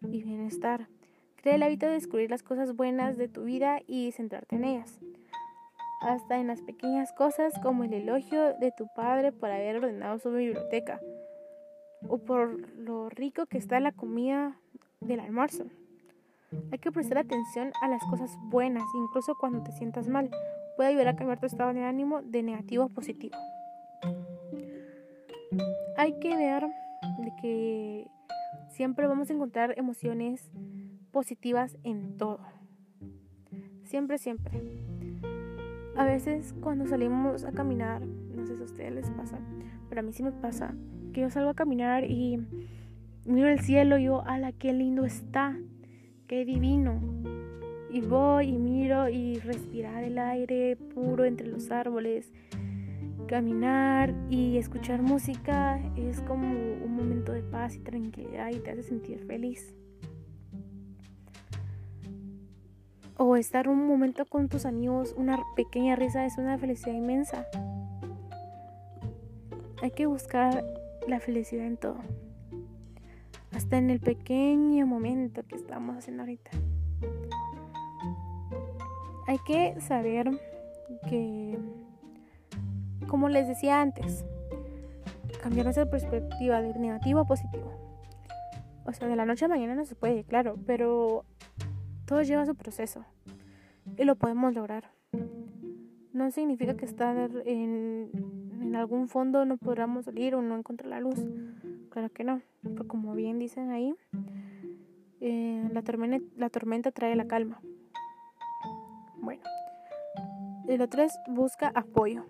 y 0.01 0.23
bienestar. 0.23 0.87
Crea 1.35 1.55
el 1.55 1.63
hábito 1.63 1.85
de 1.85 1.93
descubrir 1.93 2.29
las 2.29 2.43
cosas 2.43 2.75
buenas 2.75 3.17
de 3.17 3.27
tu 3.27 3.43
vida 3.43 3.79
y 3.87 4.11
centrarte 4.11 4.55
en 4.55 4.65
ellas 4.65 4.99
hasta 6.01 6.37
en 6.37 6.47
las 6.47 6.61
pequeñas 6.61 7.11
cosas 7.13 7.53
como 7.61 7.83
el 7.83 7.93
elogio 7.93 8.53
de 8.59 8.71
tu 8.71 8.87
padre 8.95 9.31
por 9.31 9.49
haber 9.49 9.77
ordenado 9.77 10.19
su 10.19 10.29
biblioteca 10.29 10.99
o 12.07 12.19
por 12.19 12.69
lo 12.77 13.09
rico 13.09 13.45
que 13.47 13.57
está 13.57 13.79
la 13.79 13.91
comida 13.91 14.59
del 15.01 15.19
almuerzo. 15.19 15.65
Hay 16.71 16.77
que 16.77 16.91
prestar 16.91 17.17
atención 17.17 17.71
a 17.81 17.87
las 17.87 18.03
cosas 18.03 18.37
buenas, 18.43 18.83
incluso 18.95 19.35
cuando 19.35 19.63
te 19.63 19.71
sientas 19.71 20.07
mal. 20.07 20.29
Puede 20.77 20.89
ayudar 20.89 21.07
a 21.09 21.15
cambiar 21.15 21.39
tu 21.39 21.47
estado 21.47 21.73
de 21.73 21.83
ánimo 21.83 22.21
de 22.21 22.43
negativo 22.43 22.83
a 22.83 22.89
positivo. 22.89 23.35
Hay 25.97 26.19
que 26.19 26.35
ver 26.35 26.65
que 27.41 28.07
siempre 28.69 29.07
vamos 29.07 29.29
a 29.29 29.33
encontrar 29.33 29.73
emociones 29.77 30.49
positivas 31.11 31.77
en 31.83 32.17
todo. 32.17 32.39
Siempre, 33.83 34.17
siempre. 34.17 34.61
A 35.95 36.03
veces 36.03 36.53
cuando 36.61 36.85
salimos 36.87 37.45
a 37.45 37.51
caminar, 37.51 38.01
no 38.05 38.45
sé 38.45 38.55
si 38.55 38.61
a 38.61 38.65
ustedes 38.65 38.93
les 38.93 39.09
pasa, 39.11 39.39
pero 39.87 40.01
a 40.01 40.03
mí 40.03 40.11
sí 40.11 40.23
me 40.23 40.31
pasa, 40.31 40.73
que 41.13 41.21
yo 41.21 41.29
salgo 41.29 41.51
a 41.51 41.53
caminar 41.53 42.03
y 42.03 42.37
miro 43.23 43.47
el 43.47 43.59
cielo 43.59 43.97
y 43.97 44.01
digo, 44.01 44.23
ala, 44.25 44.51
qué 44.51 44.73
lindo 44.73 45.05
está, 45.05 45.57
qué 46.27 46.43
divino. 46.43 46.99
Y 47.89 48.01
voy 48.01 48.49
y 48.49 48.57
miro 48.57 49.07
y 49.07 49.39
respirar 49.39 50.03
el 50.03 50.17
aire 50.19 50.75
puro 50.75 51.23
entre 51.23 51.47
los 51.47 51.71
árboles, 51.71 52.33
caminar 53.25 54.13
y 54.29 54.57
escuchar 54.57 55.01
música 55.01 55.79
es 55.95 56.21
como 56.21 56.47
un 56.47 56.95
momento 56.95 57.31
de 57.31 57.43
paz 57.43 57.75
y 57.75 57.79
tranquilidad 57.79 58.49
y 58.51 58.59
te 58.59 58.71
hace 58.71 58.83
sentir 58.83 59.25
feliz. 59.25 59.75
o 63.17 63.35
estar 63.37 63.69
un 63.69 63.87
momento 63.87 64.25
con 64.25 64.49
tus 64.49 64.65
amigos, 64.65 65.13
una 65.17 65.39
pequeña 65.55 65.95
risa 65.95 66.25
es 66.25 66.37
una 66.37 66.57
felicidad 66.57 66.93
inmensa. 66.93 67.47
Hay 69.81 69.91
que 69.91 70.05
buscar 70.05 70.63
la 71.07 71.19
felicidad 71.19 71.65
en 71.65 71.77
todo. 71.77 71.97
Hasta 73.53 73.77
en 73.77 73.89
el 73.89 73.99
pequeño 74.01 74.85
momento 74.85 75.43
que 75.43 75.55
estamos 75.55 75.95
haciendo 75.97 76.23
ahorita. 76.23 76.51
hay 79.27 79.37
que 79.47 79.79
saber 79.81 80.29
que, 81.09 81.57
como 83.07 83.29
les 83.29 83.47
decía 83.47 83.81
antes, 83.81 84.25
cambiar 85.41 85.65
nuestra 85.65 85.89
perspectiva 85.89 86.61
de 86.61 86.77
negativo 86.79 87.19
a 87.19 87.25
positivo. 87.25 87.71
O 88.85 88.93
sea, 88.93 89.07
de 89.07 89.15
la 89.15 89.25
noche 89.25 89.45
a 89.45 89.47
mañana 89.47 89.75
no 89.75 89.85
se 89.85 89.95
puede, 89.95 90.23
claro, 90.23 90.57
pero 90.65 91.25
todo 92.05 92.21
lleva 92.21 92.45
su 92.45 92.55
proceso 92.55 93.05
y 93.97 94.03
lo 94.03 94.15
podemos 94.15 94.53
lograr. 94.53 94.91
No 96.13 96.31
significa 96.31 96.75
que 96.75 96.85
estar 96.85 97.31
en, 97.45 98.09
en 98.61 98.75
algún 98.75 99.07
fondo 99.07 99.45
no 99.45 99.57
podamos 99.57 100.05
salir 100.05 100.35
o 100.35 100.41
no 100.41 100.57
encontrar 100.57 100.89
la 100.89 100.99
luz. 100.99 101.19
Claro 101.89 102.09
que 102.09 102.23
no, 102.23 102.41
porque 102.61 102.87
como 102.87 103.13
bien 103.13 103.39
dicen 103.39 103.71
ahí, 103.71 103.95
eh, 105.21 105.69
la, 105.71 105.81
tormenta, 105.81 106.19
la 106.37 106.49
tormenta 106.49 106.91
trae 106.91 107.15
la 107.15 107.25
calma. 107.25 107.61
Bueno, 109.17 109.43
el 110.67 110.81
otro 110.81 111.03
es 111.03 111.17
busca 111.27 111.71
apoyo. 111.73 112.25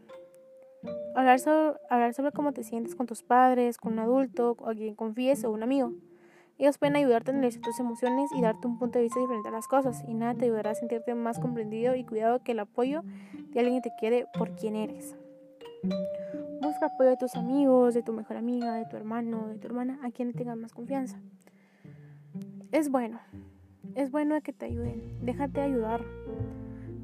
Hablar 1.15 1.39
sobre, 1.39 1.79
hablar 1.89 2.13
sobre 2.13 2.33
cómo 2.33 2.51
te 2.51 2.63
sientes 2.63 2.93
con 2.93 3.07
tus 3.07 3.23
padres, 3.23 3.77
con 3.77 3.93
un 3.93 3.99
adulto, 3.99 4.57
a 4.65 4.73
quien 4.73 4.95
confíes 4.95 5.45
o 5.45 5.51
un 5.51 5.63
amigo. 5.63 5.93
Ellos 6.57 6.77
pueden 6.77 6.97
ayudarte 6.97 7.31
a 7.31 7.33
analizar 7.33 7.61
tus 7.61 7.79
emociones 7.79 8.31
y 8.33 8.41
darte 8.41 8.67
un 8.67 8.77
punto 8.77 8.99
de 8.99 9.03
vista 9.03 9.21
diferente 9.21 9.47
a 9.47 9.51
las 9.51 9.67
cosas, 9.69 10.03
y 10.09 10.13
nada 10.13 10.35
te 10.35 10.45
ayudará 10.45 10.71
a 10.71 10.75
sentirte 10.75 11.15
más 11.15 11.39
comprendido 11.39 11.95
y 11.95 12.03
cuidado 12.03 12.43
que 12.43 12.51
el 12.51 12.59
apoyo 12.59 13.03
de 13.49 13.59
alguien 13.61 13.81
que 13.81 13.89
te 13.89 13.95
quiere 13.97 14.27
por 14.37 14.55
quien 14.55 14.75
eres. 14.75 15.15
Busca 16.61 16.87
apoyo 16.87 17.11
de 17.11 17.17
tus 17.17 17.35
amigos, 17.35 17.93
de 17.93 18.03
tu 18.03 18.11
mejor 18.11 18.35
amiga, 18.35 18.75
de 18.75 18.85
tu 18.85 18.97
hermano, 18.97 19.47
de 19.47 19.57
tu 19.57 19.67
hermana, 19.67 19.99
a 20.03 20.11
quien 20.11 20.33
tengas 20.33 20.57
más 20.57 20.73
confianza. 20.73 21.17
Es 22.73 22.89
bueno, 22.89 23.19
es 23.95 24.11
bueno 24.11 24.41
que 24.41 24.51
te 24.51 24.65
ayuden, 24.65 25.17
déjate 25.21 25.61
ayudar. 25.61 26.01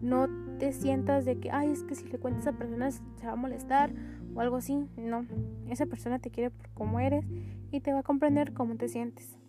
No 0.01 0.27
te 0.61 0.73
sientas 0.73 1.25
de 1.25 1.39
que, 1.39 1.49
ay, 1.49 1.71
es 1.71 1.81
que 1.81 1.95
si 1.95 2.07
le 2.07 2.19
cuentas 2.19 2.45
a 2.45 2.51
personas 2.51 3.01
se 3.19 3.25
va 3.25 3.31
a 3.31 3.35
molestar 3.35 3.91
o 4.35 4.41
algo 4.41 4.57
así. 4.57 4.85
No, 4.95 5.25
esa 5.67 5.87
persona 5.87 6.19
te 6.19 6.29
quiere 6.29 6.51
por 6.51 6.69
cómo 6.75 6.99
eres 6.99 7.25
y 7.71 7.79
te 7.79 7.91
va 7.91 8.01
a 8.01 8.03
comprender 8.03 8.53
cómo 8.53 8.75
te 8.75 8.87
sientes. 8.87 9.39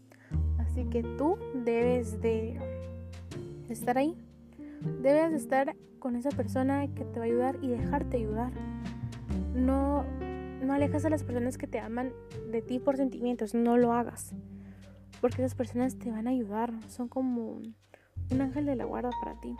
Así 0.56 0.86
que 0.86 1.02
tú 1.02 1.36
debes 1.66 2.22
de 2.22 2.58
estar 3.68 3.98
ahí. 3.98 4.16
Debes 5.02 5.32
de 5.32 5.36
estar 5.36 5.76
con 5.98 6.16
esa 6.16 6.30
persona 6.30 6.88
que 6.94 7.04
te 7.04 7.18
va 7.18 7.26
a 7.26 7.28
ayudar 7.28 7.58
y 7.60 7.68
dejarte 7.68 8.16
ayudar. 8.16 8.50
No, 9.54 10.06
no 10.64 10.72
alejas 10.72 11.04
a 11.04 11.10
las 11.10 11.24
personas 11.24 11.58
que 11.58 11.66
te 11.66 11.78
aman 11.78 12.10
de 12.50 12.62
ti 12.62 12.78
por 12.78 12.96
sentimientos, 12.96 13.54
no 13.54 13.76
lo 13.76 13.92
hagas. 13.92 14.32
Porque 15.20 15.42
esas 15.42 15.54
personas 15.54 15.98
te 15.98 16.10
van 16.10 16.26
a 16.26 16.30
ayudar, 16.30 16.72
son 16.88 17.08
como 17.08 17.60
un 18.30 18.40
ángel 18.40 18.64
de 18.64 18.76
la 18.76 18.86
guarda 18.86 19.10
para 19.22 19.38
ti. 19.42 19.54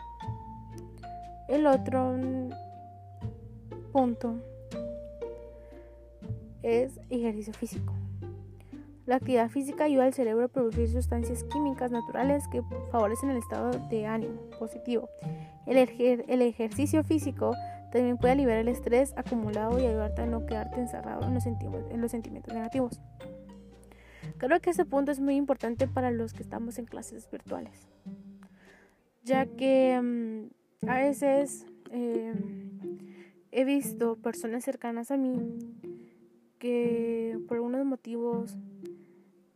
El 1.47 1.67
otro 1.67 2.15
punto 3.91 4.35
es 6.61 6.99
ejercicio 7.09 7.53
físico. 7.53 7.93
La 9.05 9.17
actividad 9.17 9.49
física 9.49 9.83
ayuda 9.83 10.05
al 10.05 10.13
cerebro 10.13 10.45
a 10.45 10.47
producir 10.47 10.89
sustancias 10.89 11.43
químicas 11.45 11.91
naturales 11.91 12.47
que 12.47 12.61
favorecen 12.89 13.31
el 13.31 13.37
estado 13.37 13.71
de 13.89 14.05
ánimo 14.05 14.39
positivo. 14.57 15.09
El, 15.65 15.77
ejercicio 16.41 17.03
físico 17.03 17.53
también 17.91 18.17
puede 18.17 18.33
aliviar 18.33 18.59
el 18.59 18.69
estrés 18.69 19.13
acumulado 19.17 19.77
y 19.79 19.85
ayudarte 19.85 20.21
a 20.21 20.25
no 20.25 20.45
quedarte 20.45 20.79
encerrado 20.79 21.25
en 21.25 21.33
los, 21.33 21.45
en 21.45 22.01
los 22.01 22.11
sentimientos 22.11 22.53
negativos. 22.53 23.01
Creo 24.37 24.61
que 24.61 24.69
este 24.69 24.85
punto 24.85 25.11
es 25.11 25.19
muy 25.19 25.35
importante 25.35 25.87
para 25.87 26.11
los 26.11 26.33
que 26.33 26.43
estamos 26.43 26.79
en 26.79 26.85
clases 26.85 27.29
virtuales, 27.29 27.87
ya 29.23 29.45
que 29.45 29.99
mm, 30.01 30.62
a 30.87 30.97
veces 30.97 31.65
eh, 31.91 32.33
he 33.51 33.63
visto 33.63 34.15
personas 34.17 34.63
cercanas 34.63 35.11
a 35.11 35.17
mí 35.17 35.39
que 36.59 37.37
por 37.47 37.57
algunos 37.57 37.85
motivos 37.85 38.57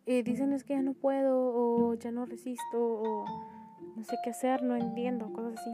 eh, 0.06 0.24
dicen 0.24 0.54
es 0.54 0.63
que 0.63 0.74
ya 0.74 0.82
no 0.82 0.94
puedo 0.94 1.38
o 1.38 1.94
ya 1.96 2.12
no 2.12 2.26
resisto 2.26 2.78
o 2.80 3.26
no 3.96 4.04
sé 4.04 4.16
qué 4.24 4.30
hacer, 4.30 4.62
no 4.62 4.76
entiendo, 4.76 5.32
cosas 5.34 5.60
así. 5.60 5.72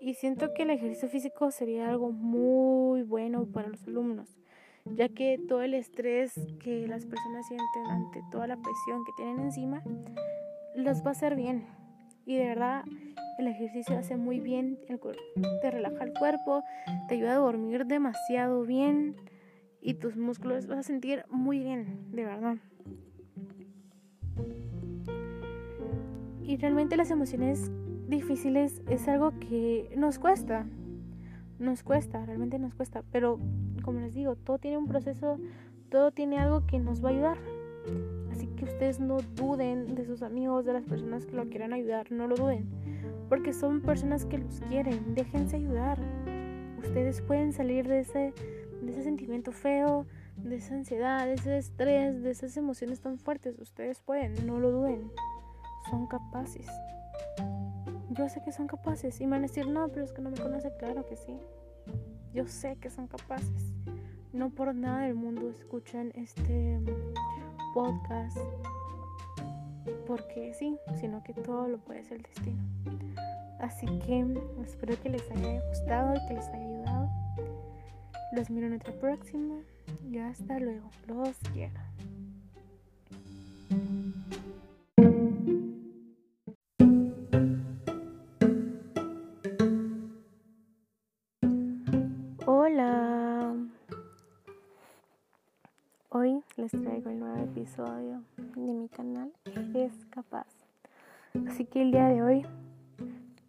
Y 0.00 0.14
siento 0.14 0.54
que 0.54 0.62
el 0.62 0.70
ejercicio 0.70 1.08
físico 1.08 1.50
sería 1.50 1.88
algo 1.88 2.10
muy 2.10 3.02
bueno 3.02 3.44
para 3.46 3.68
los 3.68 3.86
alumnos, 3.86 4.36
ya 4.84 5.08
que 5.08 5.38
todo 5.48 5.62
el 5.62 5.74
estrés 5.74 6.32
que 6.60 6.86
las 6.88 7.04
personas 7.04 7.46
sienten 7.46 7.86
ante 7.86 8.22
toda 8.30 8.46
la 8.46 8.56
presión 8.56 9.04
que 9.04 9.12
tienen 9.16 9.40
encima, 9.40 9.82
los 10.74 11.02
va 11.02 11.08
a 11.08 11.10
hacer 11.10 11.36
bien. 11.36 11.66
Y 12.24 12.36
de 12.36 12.46
verdad, 12.46 12.84
el 13.38 13.48
ejercicio 13.48 13.98
hace 13.98 14.16
muy 14.16 14.40
bien, 14.40 14.78
te 15.60 15.70
relaja 15.70 16.04
el 16.04 16.12
cuerpo, 16.12 16.62
te 17.08 17.14
ayuda 17.14 17.32
a 17.32 17.38
dormir 17.38 17.86
demasiado 17.86 18.62
bien 18.62 19.16
y 19.80 19.94
tus 19.94 20.16
músculos 20.16 20.66
vas 20.66 20.78
a 20.78 20.82
sentir 20.82 21.24
muy 21.30 21.58
bien, 21.58 22.10
de 22.12 22.24
verdad. 22.24 22.56
Y 26.42 26.56
realmente 26.56 26.96
las 26.96 27.10
emociones 27.10 27.70
difíciles 28.08 28.82
es 28.88 29.08
algo 29.08 29.32
que 29.38 29.92
nos 29.96 30.18
cuesta, 30.18 30.66
nos 31.58 31.82
cuesta, 31.82 32.24
realmente 32.24 32.58
nos 32.58 32.74
cuesta, 32.74 33.02
pero 33.10 33.38
como 33.82 34.00
les 34.00 34.14
digo, 34.14 34.36
todo 34.36 34.58
tiene 34.58 34.78
un 34.78 34.86
proceso, 34.86 35.38
todo 35.90 36.10
tiene 36.10 36.38
algo 36.38 36.66
que 36.66 36.78
nos 36.78 37.04
va 37.04 37.08
a 37.08 37.12
ayudar. 37.12 37.38
Así 38.30 38.48
que 38.48 38.64
ustedes 38.64 39.00
no 39.00 39.18
duden 39.36 39.94
de 39.94 40.04
sus 40.04 40.22
amigos, 40.22 40.64
de 40.64 40.72
las 40.72 40.84
personas 40.84 41.26
que 41.26 41.36
lo 41.36 41.48
quieran 41.48 41.72
ayudar, 41.72 42.10
no 42.10 42.26
lo 42.26 42.36
duden, 42.36 42.68
porque 43.28 43.52
son 43.52 43.80
personas 43.80 44.24
que 44.24 44.38
los 44.38 44.60
quieren, 44.60 45.14
déjense 45.14 45.56
ayudar. 45.56 45.98
Ustedes 46.78 47.20
pueden 47.22 47.52
salir 47.52 47.88
de 47.88 48.00
ese 48.00 48.32
de 48.86 48.92
ese 48.92 49.02
sentimiento 49.02 49.52
feo, 49.52 50.06
de 50.36 50.56
esa 50.56 50.74
ansiedad, 50.74 51.26
de 51.26 51.34
ese 51.34 51.58
estrés, 51.58 52.22
de 52.22 52.30
esas 52.30 52.56
emociones 52.56 53.00
tan 53.00 53.18
fuertes. 53.18 53.58
Ustedes 53.58 54.00
pueden, 54.00 54.46
no 54.46 54.58
lo 54.58 54.70
duden. 54.70 55.10
Son 55.90 56.06
capaces. 56.06 56.66
Yo 58.10 58.28
sé 58.28 58.40
que 58.42 58.52
son 58.52 58.66
capaces. 58.66 59.20
Y 59.20 59.26
van 59.26 59.40
a 59.40 59.42
decir, 59.48 59.68
no, 59.68 59.88
pero 59.88 60.04
es 60.04 60.12
que 60.12 60.22
no 60.22 60.30
me 60.30 60.38
conoce. 60.38 60.72
Claro 60.78 61.04
que 61.06 61.16
sí. 61.16 61.36
Yo 62.32 62.46
sé 62.46 62.76
que 62.76 62.90
son 62.90 63.06
capaces. 63.08 63.72
No 64.32 64.50
por 64.50 64.74
nada 64.74 65.02
del 65.02 65.14
mundo 65.14 65.48
escuchan 65.50 66.12
este 66.14 66.80
podcast. 67.74 68.38
Porque 70.06 70.54
sí, 70.54 70.78
sino 71.00 71.22
que 71.22 71.32
todo 71.34 71.68
lo 71.68 71.78
puede 71.78 72.04
ser 72.04 72.18
el 72.18 72.22
destino. 72.22 72.62
Así 73.60 73.86
que 74.00 74.24
espero 74.64 75.00
que 75.02 75.08
les 75.08 75.30
haya 75.30 75.60
gustado 75.68 76.14
y 76.14 76.26
que 76.28 76.34
les 76.34 76.48
haya 76.48 76.64
ayudado. 76.64 77.08
Los 78.32 78.50
miro 78.50 78.66
en 78.66 78.74
otra 78.74 78.92
próxima 78.92 79.60
y 80.10 80.18
hasta 80.18 80.58
luego. 80.58 80.90
Los 81.06 81.38
quiero. 81.52 81.80
Hola. 92.44 93.54
Hoy 96.10 96.42
les 96.56 96.70
traigo 96.70 97.10
el 97.10 97.20
nuevo 97.20 97.42
episodio 97.42 98.22
de 98.36 98.72
mi 98.72 98.88
canal 98.88 99.32
Es 99.74 99.92
Capaz. 100.10 100.46
Así 101.48 101.64
que 101.64 101.82
el 101.82 101.90
día 101.90 102.08
de 102.08 102.22
hoy 102.22 102.46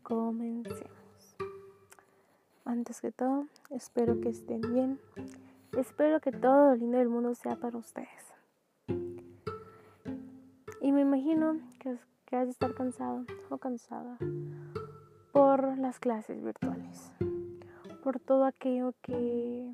comencemos. 0.07 1.35
Antes 2.63 3.01
que 3.01 3.11
todo, 3.11 3.47
espero 3.71 4.21
que 4.21 4.29
estén 4.29 4.61
bien. 4.61 5.01
Espero 5.77 6.21
que 6.21 6.31
todo 6.31 6.69
lo 6.69 6.75
lindo 6.75 6.97
del 6.97 7.09
mundo 7.09 7.35
sea 7.35 7.57
para 7.57 7.77
ustedes. 7.77 8.33
Y 10.79 10.93
me 10.93 11.01
imagino 11.01 11.59
que, 11.79 11.89
has 12.37 12.45
de 12.45 12.51
estar 12.51 12.73
cansado 12.73 13.25
o 13.49 13.57
cansada 13.57 14.17
por 15.33 15.77
las 15.77 15.99
clases 15.99 16.41
virtuales, 16.41 17.11
por 18.01 18.21
todo 18.21 18.45
aquello 18.45 18.93
que 19.01 19.69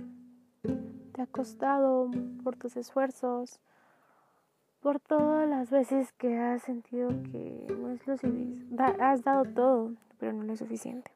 te 1.14 1.22
ha 1.22 1.28
costado, 1.28 2.10
por 2.44 2.56
tus 2.56 2.76
esfuerzos, 2.76 3.60
por 4.82 5.00
todas 5.00 5.48
las 5.48 5.70
veces 5.70 6.12
que 6.14 6.40
has 6.40 6.64
sentido 6.64 7.10
que 7.32 7.68
no 7.70 7.90
es 7.92 8.08
lo. 8.08 8.16
Has 9.00 9.24
dado 9.24 9.46
todo, 9.46 9.92
pero 10.24 10.32
no 10.32 10.54
es 10.54 10.60
suficiente. 10.60 11.12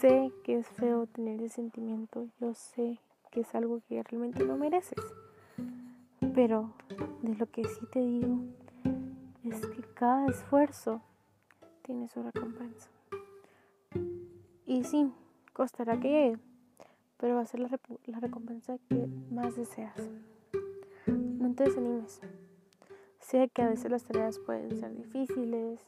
Sé 0.00 0.32
que 0.42 0.58
es 0.58 0.66
feo 0.66 1.06
tener 1.06 1.40
ese 1.40 1.54
sentimiento, 1.54 2.26
yo 2.40 2.54
sé 2.54 2.98
que 3.30 3.42
es 3.42 3.54
algo 3.54 3.82
que 3.88 4.02
realmente 4.02 4.44
no 4.44 4.56
mereces. 4.56 4.98
Pero 6.34 6.72
de 7.22 7.36
lo 7.36 7.46
que 7.46 7.62
sí 7.68 7.86
te 7.92 8.00
digo 8.00 8.40
es 9.44 9.64
que 9.64 9.80
cada 9.94 10.26
esfuerzo 10.26 11.02
tiene 11.82 12.08
su 12.08 12.20
recompensa. 12.24 12.88
Y 14.66 14.82
sí, 14.82 15.12
costará 15.52 16.00
que 16.00 16.08
llegue, 16.08 16.38
pero 17.16 17.36
va 17.36 17.42
a 17.42 17.46
ser 17.46 17.60
la, 17.60 17.70
la 18.06 18.18
recompensa 18.18 18.76
que 18.88 19.06
más 19.30 19.54
deseas. 19.54 19.94
No 21.06 21.54
te 21.54 21.62
desanimes. 21.62 22.20
Sé 23.26 23.48
que 23.52 23.62
a 23.62 23.68
veces 23.68 23.90
las 23.90 24.04
tareas 24.04 24.38
pueden 24.38 24.76
ser 24.78 24.94
difíciles, 24.94 25.80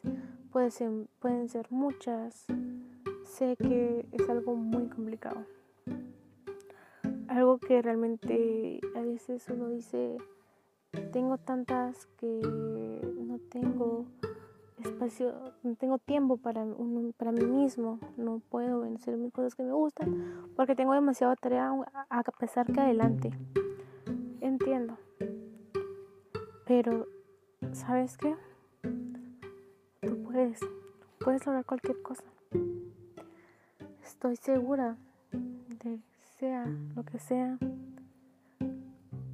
pueden 0.51 1.49
ser 1.49 1.67
muchas. 1.71 2.47
Sé 3.23 3.55
que 3.57 4.09
es 4.11 4.29
algo 4.29 4.57
muy 4.57 4.89
complicado. 4.89 5.47
Algo 7.29 7.59
que 7.59 7.81
realmente 7.81 8.81
a 8.97 9.03
veces 9.03 9.47
uno 9.51 9.69
dice, 9.69 10.17
tengo 11.13 11.39
tantas 11.39 12.07
que 12.19 12.41
no 13.17 13.39
tengo 13.51 14.07
espacio, 14.83 15.55
no 15.63 15.77
tengo 15.77 15.99
tiempo 15.99 16.39
para, 16.39 16.67
para 17.17 17.31
mí 17.31 17.45
mismo, 17.45 18.01
no 18.17 18.43
puedo 18.51 18.81
vencer 18.81 19.17
mis 19.17 19.33
cosas 19.33 19.55
que 19.55 19.63
me 19.63 19.73
gustan 19.73 20.51
porque 20.57 20.75
tengo 20.75 20.93
demasiada 20.93 21.37
tarea 21.37 21.73
a 22.11 22.23
pesar 22.25 22.67
que 22.67 22.81
adelante. 22.81 23.31
Entiendo. 24.41 24.99
Pero, 26.67 27.07
¿sabes 27.89 28.19
qué? 28.19 28.37
Tú 30.03 30.23
puedes, 30.23 30.61
puedes 31.21 31.47
lograr 31.47 31.65
cualquier 31.65 32.03
cosa. 32.03 32.23
Estoy 34.05 34.37
segura 34.37 34.99
de 35.33 35.99
sea 36.39 36.67
lo 36.95 37.03
que 37.03 37.19
sea, 37.19 37.57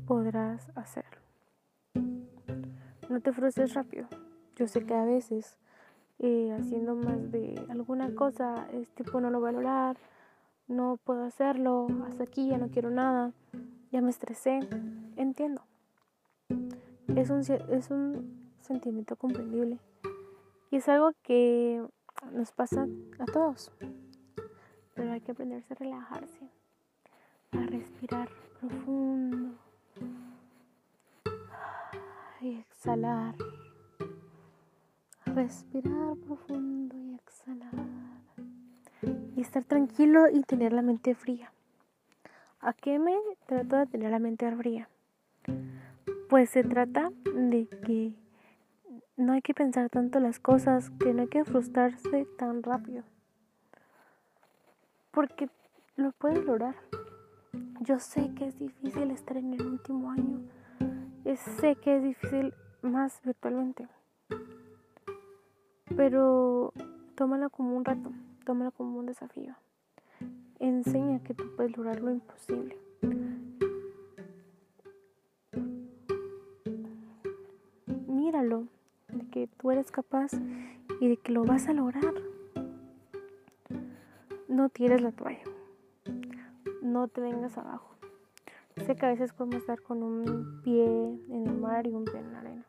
podrás 0.07 0.71
hacerlo. 0.77 1.19
No 3.09 3.21
te 3.21 3.33
frustres 3.33 3.75
rápido. 3.75 4.07
Yo 4.55 4.69
sé 4.69 4.87
que 4.87 4.95
a 4.95 5.05
veces 5.05 5.59
eh, 6.21 6.57
haciendo 6.57 6.95
más 6.95 7.33
de 7.33 7.61
alguna 7.69 8.15
cosa 8.15 8.69
es 8.73 8.89
tipo 8.91 9.21
no 9.21 9.31
lo 9.31 9.41
lograr, 9.41 9.97
no 10.69 11.01
puedo 11.03 11.25
hacerlo, 11.25 11.89
hasta 12.07 12.23
aquí 12.23 12.51
ya 12.51 12.59
no 12.59 12.69
quiero 12.69 12.91
nada, 12.91 13.33
ya 13.91 14.01
me 14.01 14.11
estresé. 14.11 14.61
Entiendo. 15.17 15.61
Es 17.17 17.31
un, 17.31 17.41
es 17.41 17.91
un 17.91 18.44
sentimiento 18.65 19.17
comprendible 19.17 19.79
y 20.75 20.77
es 20.79 20.89
algo 20.89 21.12
que 21.23 21.81
nos 22.33 22.51
pasa 22.51 22.89
a 23.21 23.25
todos. 23.27 23.71
Pero 24.95 25.12
hay 25.12 25.21
que 25.21 25.31
aprenderse 25.31 25.73
a 25.73 25.77
relajarse, 25.77 26.51
a 27.53 27.59
respirar 27.67 28.29
profundo 28.59 29.55
y 32.41 32.57
exhalar. 32.57 33.37
Respirar 35.27 36.17
profundo 36.27 36.97
y 36.97 37.15
exhalar. 37.15 37.71
Y 39.37 39.41
estar 39.41 39.62
tranquilo 39.62 40.29
y 40.29 40.41
tener 40.43 40.73
la 40.73 40.83
mente 40.83 41.15
fría. 41.15 41.53
¿A 42.59 42.73
qué 42.73 42.99
me 42.99 43.17
trato 43.47 43.77
de 43.77 43.87
tener 43.87 44.11
la 44.11 44.19
mente 44.19 44.51
fría? 44.57 44.89
Pues 46.29 46.51
se 46.51 46.65
trata 46.65 47.12
de 47.33 47.69
que 47.87 48.24
no 49.17 49.33
hay 49.33 49.43
que 49.43 49.55
pensar 49.55 49.91
tanto 49.91 50.21
las 50.21 50.39
cosas, 50.41 50.91
que 50.99 51.15
no 51.15 51.23
hay 51.23 51.29
que 51.29 51.45
frustrarse 51.45 52.27
tan 52.37 52.62
rápido. 52.62 53.05
Porque 55.11 55.49
lo 55.97 56.12
puedes 56.12 56.45
lograr. 56.45 56.75
Yo 57.81 57.99
sé 58.01 58.35
que 58.35 58.47
es 58.47 58.59
difícil 58.59 59.11
estar 59.11 59.37
en 59.37 59.55
el 59.55 59.67
último 59.67 60.11
año. 60.11 60.41
Sé 61.37 61.77
que 61.77 61.97
es 61.97 62.03
difícil 62.03 62.55
más 62.83 63.21
virtualmente. 63.25 63.89
Pero 65.97 66.73
tómalo 67.15 67.51
como 67.51 67.77
un 67.77 67.85
reto, 67.85 68.12
tómalo 68.45 68.73
como 68.73 68.99
un 68.99 69.07
desafío. 69.07 69.55
Enseña 70.59 71.23
que 71.23 71.35
tú 71.35 71.45
puedes 71.57 71.77
lograr 71.77 72.01
lo 72.01 72.11
imposible. 72.11 72.79
Míralo, 78.07 78.69
que 79.35 79.49
tú 79.49 79.72
eres 79.72 79.91
capaz 79.91 80.30
y 81.01 81.09
de 81.09 81.16
que 81.16 81.32
lo 81.32 81.43
vas 81.43 81.66
a 81.66 81.72
lograr. 81.72 82.14
No 84.47 84.68
tires 84.68 85.03
la 85.03 85.11
toalla. 85.11 85.43
No 86.82 87.09
te 87.09 87.20
vengas 87.20 87.59
abajo. 87.59 87.97
Sé 88.87 88.95
que 88.95 89.07
a 89.07 89.09
veces 89.09 89.32
podemos 89.32 89.57
estar 89.57 89.82
con 89.82 90.05
un 90.05 90.61
pie 90.62 90.85
en 90.85 91.49
el 91.49 91.59
mar 91.59 91.85
y 91.85 91.91
un 91.91 92.05
pie 92.05 92.20
en 92.20 92.32
la 92.32 92.39
arena. 92.39 92.64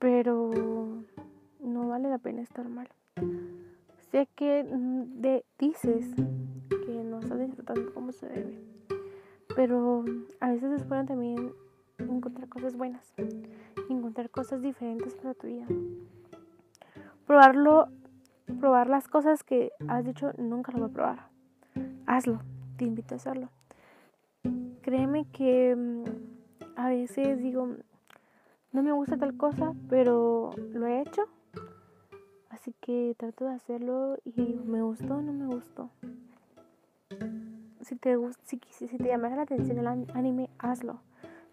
Pero 0.00 0.50
no 1.60 1.88
vale 1.88 2.10
la 2.10 2.18
pena 2.18 2.42
estar 2.42 2.68
mal. 2.68 2.88
Sé 4.10 4.28
que 4.34 4.64
mm, 4.64 5.20
dices 5.60 6.12
que 6.68 7.04
no 7.04 7.20
estás 7.20 7.38
disfrutando 7.38 7.94
como 7.94 8.10
se 8.10 8.26
debe. 8.26 8.58
Pero 9.54 10.04
a 10.40 10.50
veces 10.50 10.72
es 10.72 10.88
bueno 10.88 11.06
también 11.06 11.52
encontrar 11.98 12.48
cosas 12.48 12.76
buenas. 12.76 13.14
Encontrar 13.88 14.30
cosas 14.30 14.62
diferentes 14.62 15.14
para 15.14 15.34
tu 15.34 15.46
vida. 15.46 15.66
Probarlo, 17.26 17.88
probar 18.60 18.88
las 18.88 19.08
cosas 19.08 19.42
que 19.42 19.72
has 19.88 20.04
dicho 20.04 20.32
nunca 20.38 20.72
lo 20.72 20.78
voy 20.78 20.90
a 20.90 20.92
probar. 20.92 21.28
Hazlo, 22.06 22.40
te 22.76 22.84
invito 22.84 23.14
a 23.14 23.16
hacerlo. 23.16 23.50
Créeme 24.82 25.26
que 25.32 25.74
mm, 25.74 26.04
a 26.76 26.88
veces 26.88 27.38
digo, 27.38 27.68
no 28.72 28.82
me 28.82 28.92
gusta 28.92 29.16
tal 29.16 29.36
cosa, 29.36 29.72
pero 29.88 30.50
lo 30.72 30.86
he 30.86 31.00
hecho. 31.00 31.22
Así 32.50 32.74
que 32.80 33.14
trato 33.16 33.44
de 33.44 33.54
hacerlo 33.54 34.18
y 34.24 34.40
¿me 34.64 34.82
gustó 34.82 35.16
o 35.16 35.22
no 35.22 35.32
me 35.32 35.46
gustó? 35.46 35.90
Si 37.82 37.94
te, 37.96 38.16
si, 38.44 38.60
si 38.70 38.98
te 38.98 39.08
llama 39.08 39.28
la 39.30 39.42
atención 39.42 39.78
el 39.78 39.86
anime, 39.86 40.50
hazlo. 40.58 41.00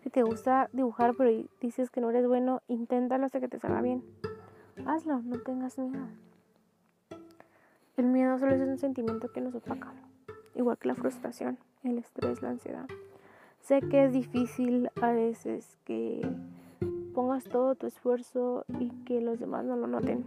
Si 0.03 0.09
te 0.09 0.21
gusta 0.21 0.69
dibujar 0.73 1.13
pero 1.17 1.31
dices 1.61 1.89
que 1.89 2.01
no 2.01 2.09
eres 2.09 2.27
bueno, 2.27 2.61
inténtalo 2.67 3.25
hasta 3.25 3.39
que 3.39 3.47
te 3.47 3.57
salga 3.57 3.81
bien. 3.81 4.03
Hazlo, 4.85 5.21
no 5.21 5.39
tengas 5.39 5.79
miedo. 5.79 6.07
El 7.95 8.07
miedo 8.07 8.37
solo 8.37 8.53
es 8.53 8.61
un 8.61 8.77
sentimiento 8.77 9.31
que 9.31 9.39
nos 9.39 9.55
opaca, 9.55 9.93
igual 10.55 10.77
que 10.77 10.89
la 10.89 10.95
frustración, 10.95 11.57
el 11.83 11.99
estrés, 11.99 12.41
la 12.41 12.49
ansiedad. 12.49 12.85
Sé 13.61 13.79
que 13.79 14.03
es 14.03 14.11
difícil 14.11 14.89
a 15.01 15.11
veces 15.11 15.77
que 15.85 16.27
pongas 17.13 17.45
todo 17.45 17.75
tu 17.75 17.87
esfuerzo 17.87 18.65
y 18.79 18.89
que 19.05 19.21
los 19.21 19.39
demás 19.39 19.63
no 19.63 19.77
lo 19.77 19.87
noten. 19.87 20.25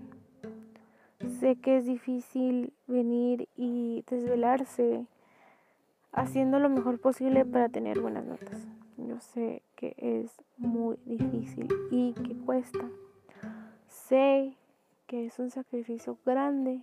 Sé 1.38 1.56
que 1.56 1.76
es 1.76 1.84
difícil 1.84 2.72
venir 2.86 3.46
y 3.56 4.04
desvelarse 4.08 5.04
haciendo 6.12 6.60
lo 6.60 6.70
mejor 6.70 6.98
posible 6.98 7.44
para 7.44 7.68
tener 7.68 8.00
buenas 8.00 8.24
notas. 8.24 8.66
Yo 8.96 9.20
sé 9.20 9.62
que 9.74 9.94
es 9.98 10.32
muy 10.56 10.98
difícil 11.04 11.68
y 11.90 12.12
que 12.14 12.36
cuesta. 12.36 12.88
Sé 13.88 14.54
que 15.06 15.26
es 15.26 15.38
un 15.38 15.50
sacrificio 15.50 16.18
grande 16.24 16.80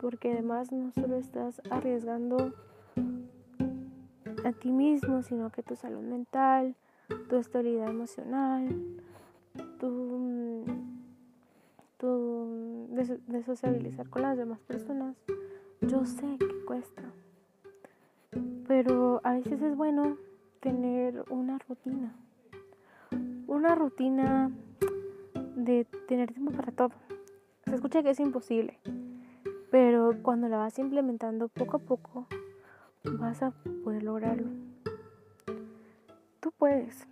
porque 0.00 0.32
además 0.32 0.72
no 0.72 0.92
solo 0.92 1.16
estás 1.16 1.62
arriesgando 1.70 2.52
a 4.44 4.52
ti 4.52 4.70
mismo, 4.70 5.22
sino 5.22 5.50
que 5.50 5.62
tu 5.62 5.76
salud 5.76 6.02
mental, 6.02 6.76
tu 7.28 7.36
estabilidad 7.36 7.88
emocional, 7.88 8.68
tu, 9.78 10.64
tu 11.98 12.86
de, 12.90 13.42
sociabilizar 13.42 14.08
con 14.08 14.22
las 14.22 14.36
demás 14.36 14.60
personas. 14.60 15.16
Yo 15.80 16.04
sé 16.04 16.38
que 16.38 16.64
cuesta, 16.64 17.02
pero 18.66 19.20
a 19.24 19.34
veces 19.34 19.60
es 19.62 19.76
bueno 19.76 20.16
tener 20.60 21.24
una 21.30 21.58
rutina, 21.58 22.14
una 23.46 23.74
rutina 23.74 24.50
de 25.56 25.84
tener 26.06 26.32
tiempo 26.32 26.52
para 26.52 26.72
todo. 26.72 26.90
Se 27.64 27.74
escucha 27.74 28.02
que 28.02 28.10
es 28.10 28.20
imposible, 28.20 28.78
pero 29.70 30.16
cuando 30.22 30.48
la 30.48 30.58
vas 30.58 30.78
implementando 30.78 31.48
poco 31.48 31.76
a 31.76 31.80
poco, 31.80 32.26
vas 33.18 33.42
a 33.42 33.52
poder 33.84 34.02
lograrlo. 34.02 34.48
Tú 36.40 36.52
puedes. 36.52 37.06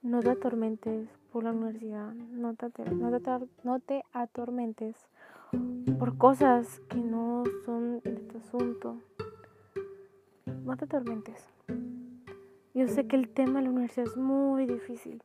No 0.00 0.20
te 0.20 0.30
atormentes 0.30 1.08
por 1.32 1.42
la 1.42 1.50
universidad, 1.50 2.14
no 2.14 2.54
te, 2.54 2.66
no 3.64 3.80
te, 3.80 4.04
atormentes 4.12 4.94
por 5.98 6.16
cosas 6.16 6.80
que 6.88 6.98
no 6.98 7.42
son 7.64 8.00
de 8.00 8.12
tu 8.12 8.38
asunto. 8.38 8.96
No 10.64 10.76
te 10.76 10.84
atormentes. 10.84 11.44
Yo 12.78 12.86
sé 12.86 13.08
que 13.08 13.16
el 13.16 13.28
tema 13.28 13.58
de 13.58 13.64
la 13.64 13.70
universidad 13.70 14.06
es 14.06 14.16
muy 14.16 14.64
difícil. 14.64 15.20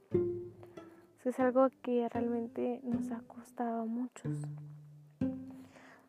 Es 1.23 1.39
algo 1.39 1.67
que 1.83 2.09
realmente 2.09 2.81
nos 2.81 3.11
ha 3.11 3.19
costado 3.27 3.83
a 3.83 3.85
muchos. 3.85 4.39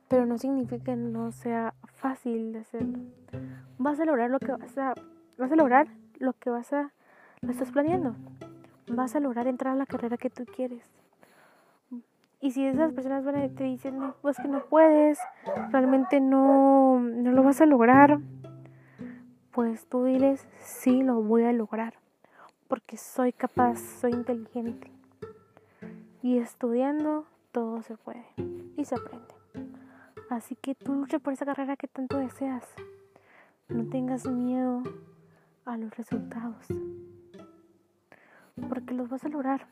Pero 0.08 0.24
no 0.24 0.38
significa 0.38 0.82
que 0.82 0.96
no 0.96 1.32
sea 1.32 1.74
fácil 1.84 2.54
de 2.54 2.60
hacerlo 2.60 2.98
vas 3.76 4.00
a 4.00 4.06
lograr 4.06 4.30
lo 4.30 4.38
que 4.38 4.52
vas 4.52 4.78
a, 4.78 4.94
vas 5.36 5.52
a 5.52 5.56
lograr 5.56 5.88
lo 6.18 6.32
que 6.32 6.48
vas 6.48 6.72
a, 6.72 6.90
lo 7.42 7.50
estás 7.50 7.70
planeando. 7.70 8.16
Vas 8.88 9.14
a 9.14 9.20
lograr 9.20 9.46
entrar 9.46 9.74
a 9.74 9.76
la 9.76 9.84
carrera 9.84 10.16
que 10.16 10.30
tú 10.30 10.46
quieres. 10.46 10.90
Y 12.40 12.52
si 12.52 12.64
esas 12.66 12.92
personas 12.92 13.22
van 13.26 13.36
a, 13.36 13.48
te 13.50 13.64
dicen, 13.64 13.98
pues 14.22 14.38
que 14.38 14.48
no 14.48 14.64
puedes, 14.64 15.18
realmente 15.70 16.20
no, 16.20 16.98
no 16.98 17.32
lo 17.32 17.42
vas 17.42 17.60
a 17.60 17.66
lograr, 17.66 18.20
pues 19.54 19.86
tú 19.86 20.04
diles, 20.04 20.44
sí, 20.58 21.04
lo 21.04 21.22
voy 21.22 21.44
a 21.44 21.52
lograr, 21.52 21.94
porque 22.66 22.96
soy 22.96 23.32
capaz, 23.32 23.78
soy 23.78 24.10
inteligente. 24.10 24.90
Y 26.22 26.38
estudiando 26.38 27.24
todo 27.52 27.82
se 27.82 27.96
puede 27.96 28.26
y 28.76 28.84
se 28.84 28.96
aprende. 28.96 29.34
Así 30.28 30.56
que 30.56 30.74
tú 30.74 30.94
lucha 30.94 31.20
por 31.20 31.32
esa 31.32 31.44
carrera 31.44 31.76
que 31.76 31.86
tanto 31.86 32.18
deseas. 32.18 32.64
No 33.68 33.88
tengas 33.88 34.26
miedo 34.26 34.82
a 35.64 35.76
los 35.76 35.96
resultados. 35.96 36.66
Porque 38.68 38.94
los 38.94 39.08
vas 39.08 39.24
a 39.24 39.28
lograr. 39.28 39.68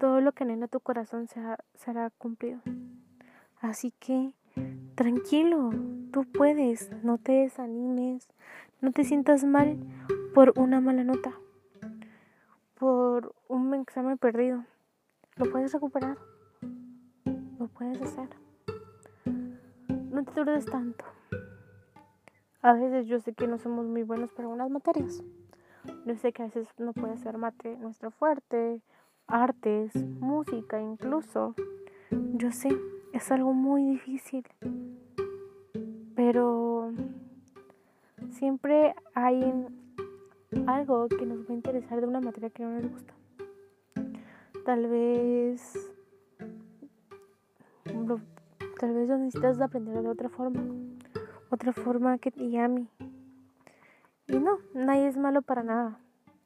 Todo 0.00 0.20
lo 0.20 0.32
que 0.32 0.42
anhela 0.42 0.66
tu 0.66 0.80
corazón 0.80 1.28
será, 1.28 1.58
será 1.74 2.10
cumplido. 2.10 2.60
Así 3.60 3.92
que 3.92 4.34
tranquilo, 4.94 5.70
tú 6.12 6.24
puedes, 6.24 6.90
no 7.02 7.18
te 7.18 7.32
desanimes, 7.32 8.28
no 8.80 8.92
te 8.92 9.04
sientas 9.04 9.44
mal 9.44 9.78
por 10.34 10.52
una 10.58 10.80
mala 10.80 11.04
nota, 11.04 11.32
por 12.78 13.34
un 13.48 13.74
examen 13.74 14.18
perdido. 14.18 14.64
Lo 15.36 15.50
puedes 15.50 15.72
recuperar, 15.72 16.18
lo 17.58 17.68
puedes 17.68 18.00
hacer. 18.02 18.28
No 20.10 20.24
te 20.24 20.44
dudes 20.44 20.66
tanto. 20.66 21.04
A 22.60 22.72
veces 22.72 23.06
yo 23.06 23.20
sé 23.20 23.34
que 23.34 23.46
no 23.46 23.58
somos 23.58 23.86
muy 23.86 24.02
buenos 24.02 24.32
para 24.32 24.44
algunas 24.44 24.68
materias. 24.68 25.22
Yo 26.04 26.16
sé 26.16 26.32
que 26.32 26.42
a 26.42 26.46
veces 26.46 26.68
no 26.78 26.92
puede 26.92 27.16
ser 27.18 27.38
mate 27.38 27.76
nuestro 27.76 28.10
fuerte, 28.10 28.82
artes, 29.28 29.94
música 30.20 30.80
incluso. 30.80 31.54
Yo 32.10 32.50
sé, 32.50 32.70
es 33.18 33.32
algo 33.32 33.52
muy 33.52 33.84
difícil. 33.84 34.44
Pero 36.14 36.92
siempre 38.30 38.94
hay 39.12 39.42
algo 40.66 41.08
que 41.08 41.26
nos 41.26 41.40
va 41.40 41.50
a 41.50 41.54
interesar 41.54 42.00
de 42.00 42.06
una 42.06 42.20
materia 42.20 42.50
que 42.50 42.62
no 42.62 42.70
nos 42.70 42.90
gusta. 42.90 43.14
Tal 44.64 44.86
vez 44.86 45.92
tal 48.78 48.94
vez 48.94 49.08
necesitas 49.08 49.60
aprender 49.60 50.00
de 50.00 50.08
otra 50.08 50.28
forma 50.28 50.62
otra 51.50 51.72
forma 51.72 52.18
que 52.18 52.30
te 52.30 52.48
llame. 52.48 52.86
Y 54.28 54.38
no, 54.38 54.58
nadie 54.74 55.08
es 55.08 55.16
malo 55.16 55.42
para 55.42 55.64
nada. 55.64 55.98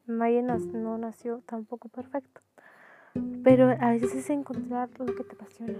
Nadie 0.07 0.41
no 0.41 0.97
nació 0.97 1.43
tampoco 1.45 1.89
perfecto. 1.89 2.41
Pero 3.43 3.69
a 3.69 3.91
veces 3.91 4.15
es 4.15 4.29
encontrar 4.31 4.89
lo 4.97 5.13
que 5.13 5.23
te 5.23 5.35
apasiona. 5.35 5.77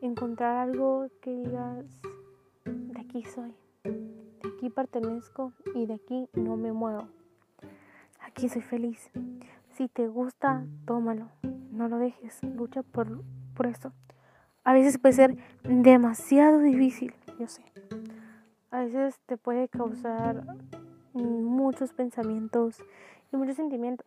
Encontrar 0.00 0.56
algo 0.56 1.08
que 1.20 1.30
digas, 1.30 1.84
de 2.64 3.00
aquí 3.00 3.24
soy, 3.24 3.54
de 3.84 4.48
aquí 4.56 4.70
pertenezco 4.70 5.52
y 5.74 5.86
de 5.86 5.94
aquí 5.94 6.28
no 6.34 6.56
me 6.56 6.72
muevo. 6.72 7.08
Aquí 8.20 8.48
soy 8.48 8.62
feliz. 8.62 9.10
Si 9.74 9.88
te 9.88 10.08
gusta, 10.08 10.64
tómalo. 10.84 11.28
No 11.70 11.88
lo 11.88 11.98
dejes. 11.98 12.42
Lucha 12.42 12.82
por, 12.82 13.22
por 13.54 13.66
eso. 13.66 13.92
A 14.64 14.72
veces 14.72 14.98
puede 14.98 15.14
ser 15.14 15.36
demasiado 15.62 16.60
difícil, 16.60 17.14
yo 17.38 17.48
sé 17.48 17.62
a 18.70 18.80
veces 18.80 19.18
te 19.26 19.36
puede 19.36 19.68
causar 19.68 20.44
muchos 21.12 21.92
pensamientos 21.92 22.78
y 23.32 23.36
muchos 23.36 23.56
sentimientos. 23.56 24.06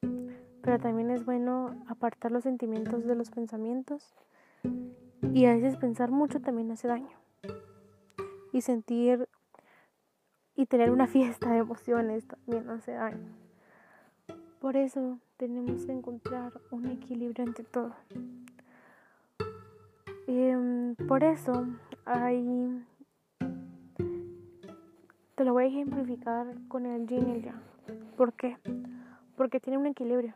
Pero 0.00 0.78
también 0.78 1.10
es 1.10 1.24
bueno 1.24 1.74
apartar 1.88 2.32
los 2.32 2.44
sentimientos 2.44 3.04
de 3.04 3.14
los 3.14 3.30
pensamientos 3.30 4.14
y 5.34 5.46
a 5.46 5.54
veces 5.54 5.76
pensar 5.76 6.10
mucho 6.10 6.40
también 6.40 6.70
hace 6.70 6.88
daño. 6.88 7.10
Y 8.52 8.62
sentir 8.62 9.28
y 10.54 10.66
tener 10.66 10.90
una 10.90 11.06
fiesta 11.06 11.50
de 11.50 11.58
emociones 11.58 12.26
también 12.26 12.68
hace 12.70 12.92
daño. 12.92 13.34
Por 14.60 14.76
eso 14.76 15.18
tenemos 15.36 15.84
que 15.84 15.92
encontrar 15.92 16.60
un 16.70 16.86
equilibrio 16.86 17.44
entre 17.44 17.64
todo. 17.64 17.94
Em, 20.26 20.96
por 21.06 21.22
eso 21.22 21.66
hay 22.04 22.84
te 25.36 25.44
lo 25.44 25.52
voy 25.52 25.64
a 25.64 25.66
ejemplificar 25.66 26.46
con 26.66 26.86
el 26.86 27.06
yin 27.06 27.28
y 27.28 27.32
el 27.32 27.42
yang. 27.42 27.60
¿Por 28.16 28.32
qué? 28.32 28.56
Porque 29.36 29.60
tiene 29.60 29.76
un 29.76 29.86
equilibrio. 29.86 30.32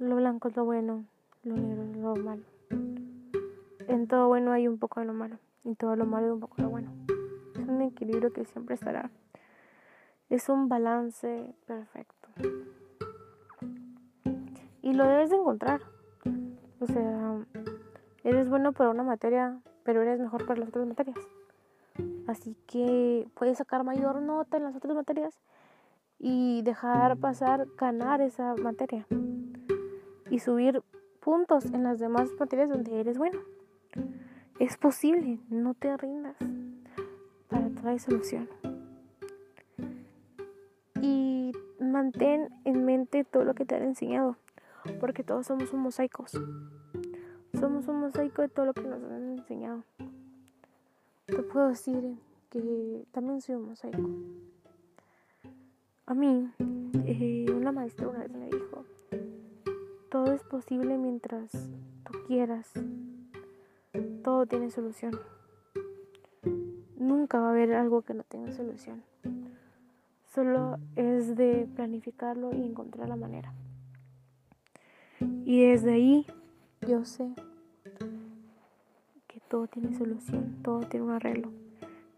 Lo 0.00 0.16
blanco 0.16 0.48
es 0.48 0.56
lo 0.56 0.64
bueno, 0.64 1.04
lo 1.42 1.56
negro 1.56 1.82
es 1.84 1.96
lo 1.96 2.16
malo. 2.16 2.42
En 3.88 4.06
todo 4.06 4.28
bueno 4.28 4.52
hay 4.52 4.68
un 4.68 4.78
poco 4.78 5.00
de 5.00 5.06
lo 5.06 5.14
malo, 5.14 5.38
y 5.64 5.74
todo 5.74 5.96
lo 5.96 6.04
malo 6.04 6.26
hay 6.26 6.32
un 6.32 6.40
poco 6.40 6.56
de 6.56 6.62
lo 6.64 6.70
bueno. 6.70 6.92
Es 7.58 7.66
un 7.66 7.80
equilibrio 7.82 8.32
que 8.32 8.44
siempre 8.44 8.74
estará. 8.74 9.10
Es 10.28 10.48
un 10.48 10.68
balance 10.68 11.54
perfecto. 11.66 12.28
Y 14.82 14.92
lo 14.92 15.04
debes 15.06 15.30
de 15.30 15.36
encontrar. 15.36 15.80
O 16.78 16.86
sea, 16.86 17.44
eres 18.22 18.48
bueno 18.48 18.72
para 18.72 18.90
una 18.90 19.02
materia, 19.02 19.60
pero 19.82 20.02
eres 20.02 20.20
mejor 20.20 20.46
para 20.46 20.60
las 20.60 20.68
otras 20.68 20.86
materias. 20.86 21.18
Así 22.26 22.56
que 22.66 23.26
puedes 23.34 23.58
sacar 23.58 23.82
mayor 23.82 24.20
nota 24.22 24.56
en 24.56 24.64
las 24.64 24.76
otras 24.76 24.94
materias 24.94 25.34
y 26.18 26.62
dejar 26.62 27.16
pasar, 27.16 27.66
ganar 27.76 28.20
esa 28.20 28.54
materia. 28.56 29.06
Y 30.30 30.38
subir 30.38 30.82
puntos 31.20 31.66
en 31.66 31.84
las 31.84 31.98
demás 31.98 32.28
materias 32.38 32.68
donde 32.68 33.00
eres 33.00 33.18
bueno. 33.18 33.38
Es 34.58 34.76
posible, 34.76 35.38
no 35.48 35.74
te 35.74 35.96
rindas. 35.96 36.36
Para 37.48 37.70
hay 37.84 37.98
solución. 37.98 38.48
Y 41.00 41.52
mantén 41.78 42.50
en 42.64 42.84
mente 42.84 43.24
todo 43.24 43.44
lo 43.44 43.54
que 43.54 43.64
te 43.64 43.76
han 43.76 43.84
enseñado, 43.84 44.36
porque 45.00 45.22
todos 45.22 45.46
somos 45.46 45.72
un 45.72 45.80
mosaicos. 45.80 46.32
Somos 47.58 47.88
un 47.88 48.00
mosaico 48.00 48.42
de 48.42 48.48
todo 48.48 48.66
lo 48.66 48.74
que 48.74 48.82
nos 48.82 49.02
han 49.02 49.38
enseñado 49.38 49.84
te 51.30 51.42
puedo 51.42 51.68
decir 51.68 52.18
que 52.50 53.04
también 53.12 53.40
soy 53.40 53.54
un 53.54 53.68
mosaico. 53.68 54.02
A 56.06 56.14
mí, 56.14 56.50
eh, 57.06 57.46
una 57.54 57.72
maestra 57.72 58.08
una 58.08 58.20
vez 58.20 58.32
me 58.32 58.46
dijo, 58.46 58.84
todo 60.10 60.32
es 60.32 60.42
posible 60.42 60.98
mientras 60.98 61.50
tú 62.04 62.18
quieras, 62.26 62.70
todo 64.22 64.46
tiene 64.46 64.70
solución. 64.70 65.18
Nunca 66.96 67.40
va 67.40 67.48
a 67.48 67.50
haber 67.50 67.72
algo 67.74 68.02
que 68.02 68.14
no 68.14 68.22
tenga 68.24 68.52
solución. 68.52 69.02
Solo 70.34 70.78
es 70.96 71.36
de 71.36 71.68
planificarlo 71.74 72.52
y 72.54 72.62
encontrar 72.62 73.08
la 73.08 73.16
manera. 73.16 73.52
Y 75.44 75.64
desde 75.64 75.92
ahí 75.92 76.26
yo 76.86 77.04
sé 77.04 77.34
todo 79.50 79.66
tiene 79.66 79.92
solución, 79.98 80.62
todo 80.62 80.80
tiene 80.80 81.06
un 81.06 81.12
arreglo. 81.12 81.50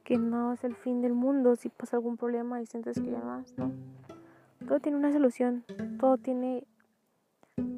Que 0.04 0.18
no 0.18 0.52
es 0.52 0.62
el 0.64 0.74
fin 0.74 1.00
del 1.00 1.14
mundo 1.14 1.56
si 1.56 1.70
pasa 1.70 1.96
algún 1.96 2.18
problema 2.18 2.60
y 2.60 2.66
sientes 2.66 3.00
que 3.00 3.10
ya 3.10 3.20
más, 3.20 3.54
¿no? 3.56 3.72
Todo 4.68 4.80
tiene 4.80 4.98
una 4.98 5.10
solución, 5.12 5.64
todo 5.98 6.18
tiene 6.18 6.64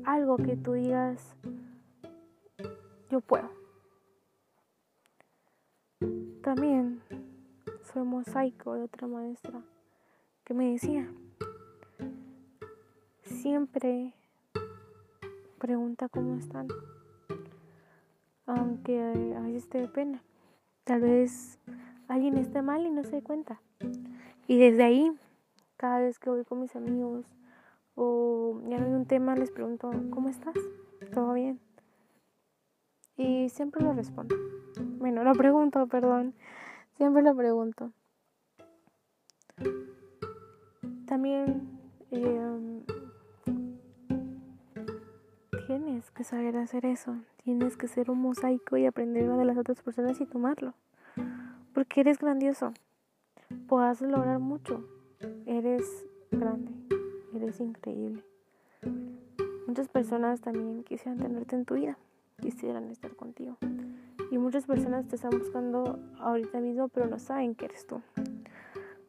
algo 0.05 0.37
que 0.37 0.57
tú 0.57 0.73
digas, 0.73 1.37
yo 3.11 3.21
puedo. 3.21 3.51
También 6.43 7.03
soy 7.93 8.05
mosaico 8.05 8.75
de 8.75 8.83
otra 8.83 9.07
maestra 9.07 9.63
que 10.45 10.55
me 10.55 10.73
decía, 10.73 11.09
siempre 13.23 14.15
pregunta 15.59 16.09
cómo 16.09 16.37
están 16.37 16.69
aunque 18.47 19.01
a 19.37 19.41
veces 19.41 19.69
te 19.69 19.87
pena. 19.89 20.23
Tal 20.85 21.01
vez 21.01 21.59
alguien 22.09 22.37
esté 22.37 22.63
mal 22.63 22.87
y 22.87 22.91
no 22.91 23.05
se 23.05 23.17
dé 23.17 23.23
cuenta. 23.23 23.61
Y 24.47 24.59
desde 24.59 24.85
ahí, 24.85 25.13
cada 25.77 26.01
vez 26.01 26.19
que 26.19 26.31
voy 26.31 26.45
con 26.45 26.61
mis 26.61 26.77
amigos 26.77 27.25
o 27.95 28.61
ya 28.69 28.79
no 28.79 28.87
hay 28.87 28.93
un 28.93 29.07
tema, 29.07 29.37
les 29.37 29.51
pregunto, 29.51 29.91
¿cómo 30.11 30.29
estás? 30.29 30.55
¿Todo 31.13 31.33
bien? 31.35 31.61
Y 33.17 33.49
siempre 33.49 33.83
lo 33.83 33.93
respondo. 33.93 34.35
Bueno, 34.99 35.23
lo 35.23 35.33
pregunto, 35.35 35.87
perdón. 35.87 36.35
Siempre 36.97 37.23
lo 37.23 37.35
pregunto. 37.37 37.93
También 41.07 41.69
eh, 42.11 42.83
tienes 45.67 46.11
que 46.11 46.25
saber 46.25 46.57
hacer 46.57 46.87
eso. 46.87 47.17
Tienes 47.45 47.77
que 47.77 47.89
ser 47.89 48.11
un 48.11 48.21
mosaico 48.21 48.77
y 48.77 48.87
aprender 48.87 49.29
de 49.31 49.45
las 49.45 49.59
otras 49.59 49.83
personas 49.83 50.21
y 50.21 50.27
tomarlo. 50.27 50.75
Porque 51.73 52.01
eres 52.01 52.19
grandioso. 52.19 52.73
Puedas 53.69 54.01
lograr 54.01 54.39
mucho. 54.39 54.85
Eres 55.47 56.07
grande. 56.31 56.73
Eres 57.35 57.59
increíble. 57.59 58.23
Muchas 59.67 59.89
personas 59.89 60.41
también 60.41 60.85
quisieran 60.85 61.19
tenerte 61.19 61.57
en 61.57 61.65
tu 61.65 61.75
vida. 61.75 61.99
Quisieran 62.41 62.91
estar 62.91 63.17
contigo. 63.17 63.57
Y 64.31 64.39
muchas 64.39 64.67
personas 64.67 65.09
te 65.09 65.17
están 65.17 65.37
buscando 65.37 65.99
ahorita 66.21 66.61
mismo, 66.61 66.89
pero 66.89 67.07
no 67.07 67.19
saben 67.19 67.57
que 67.57 67.65
eres 67.65 67.87
tú. 67.87 68.01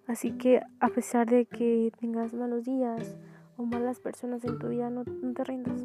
Así 0.07 0.31
que 0.31 0.61
a 0.79 0.89
pesar 0.89 1.29
de 1.29 1.45
que 1.45 1.91
tengas 1.99 2.33
malos 2.33 2.63
días 2.63 3.15
o 3.57 3.65
malas 3.65 3.99
personas 3.99 4.43
en 4.43 4.57
tu 4.57 4.69
vida, 4.69 4.89
no, 4.89 5.03
te 5.03 5.43
rindas 5.43 5.83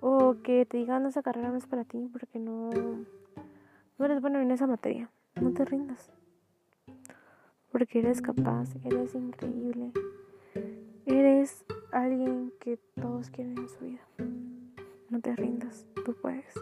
O 0.00 0.36
que 0.42 0.66
te 0.66 0.76
digan 0.76 1.06
esa 1.06 1.22
carrera 1.22 1.50
no 1.50 1.56
es 1.56 1.66
para 1.66 1.84
ti 1.84 2.08
porque 2.12 2.38
no, 2.38 2.70
no 3.98 4.04
eres 4.04 4.20
bueno 4.20 4.40
en 4.40 4.50
esa 4.50 4.66
materia. 4.66 5.10
No 5.40 5.52
te 5.52 5.64
rindas. 5.64 6.10
Porque 7.72 8.00
eres 8.00 8.20
capaz, 8.20 8.74
eres 8.84 9.14
increíble. 9.14 9.92
Eres 11.06 11.64
alguien 11.92 12.52
que 12.58 12.80
todos 13.00 13.30
quieren 13.30 13.56
en 13.56 13.68
su 13.68 13.84
vida. 13.84 14.00
No 15.08 15.20
te 15.20 15.36
rindas, 15.36 15.86
tú 16.04 16.16
puedes. 16.20 16.52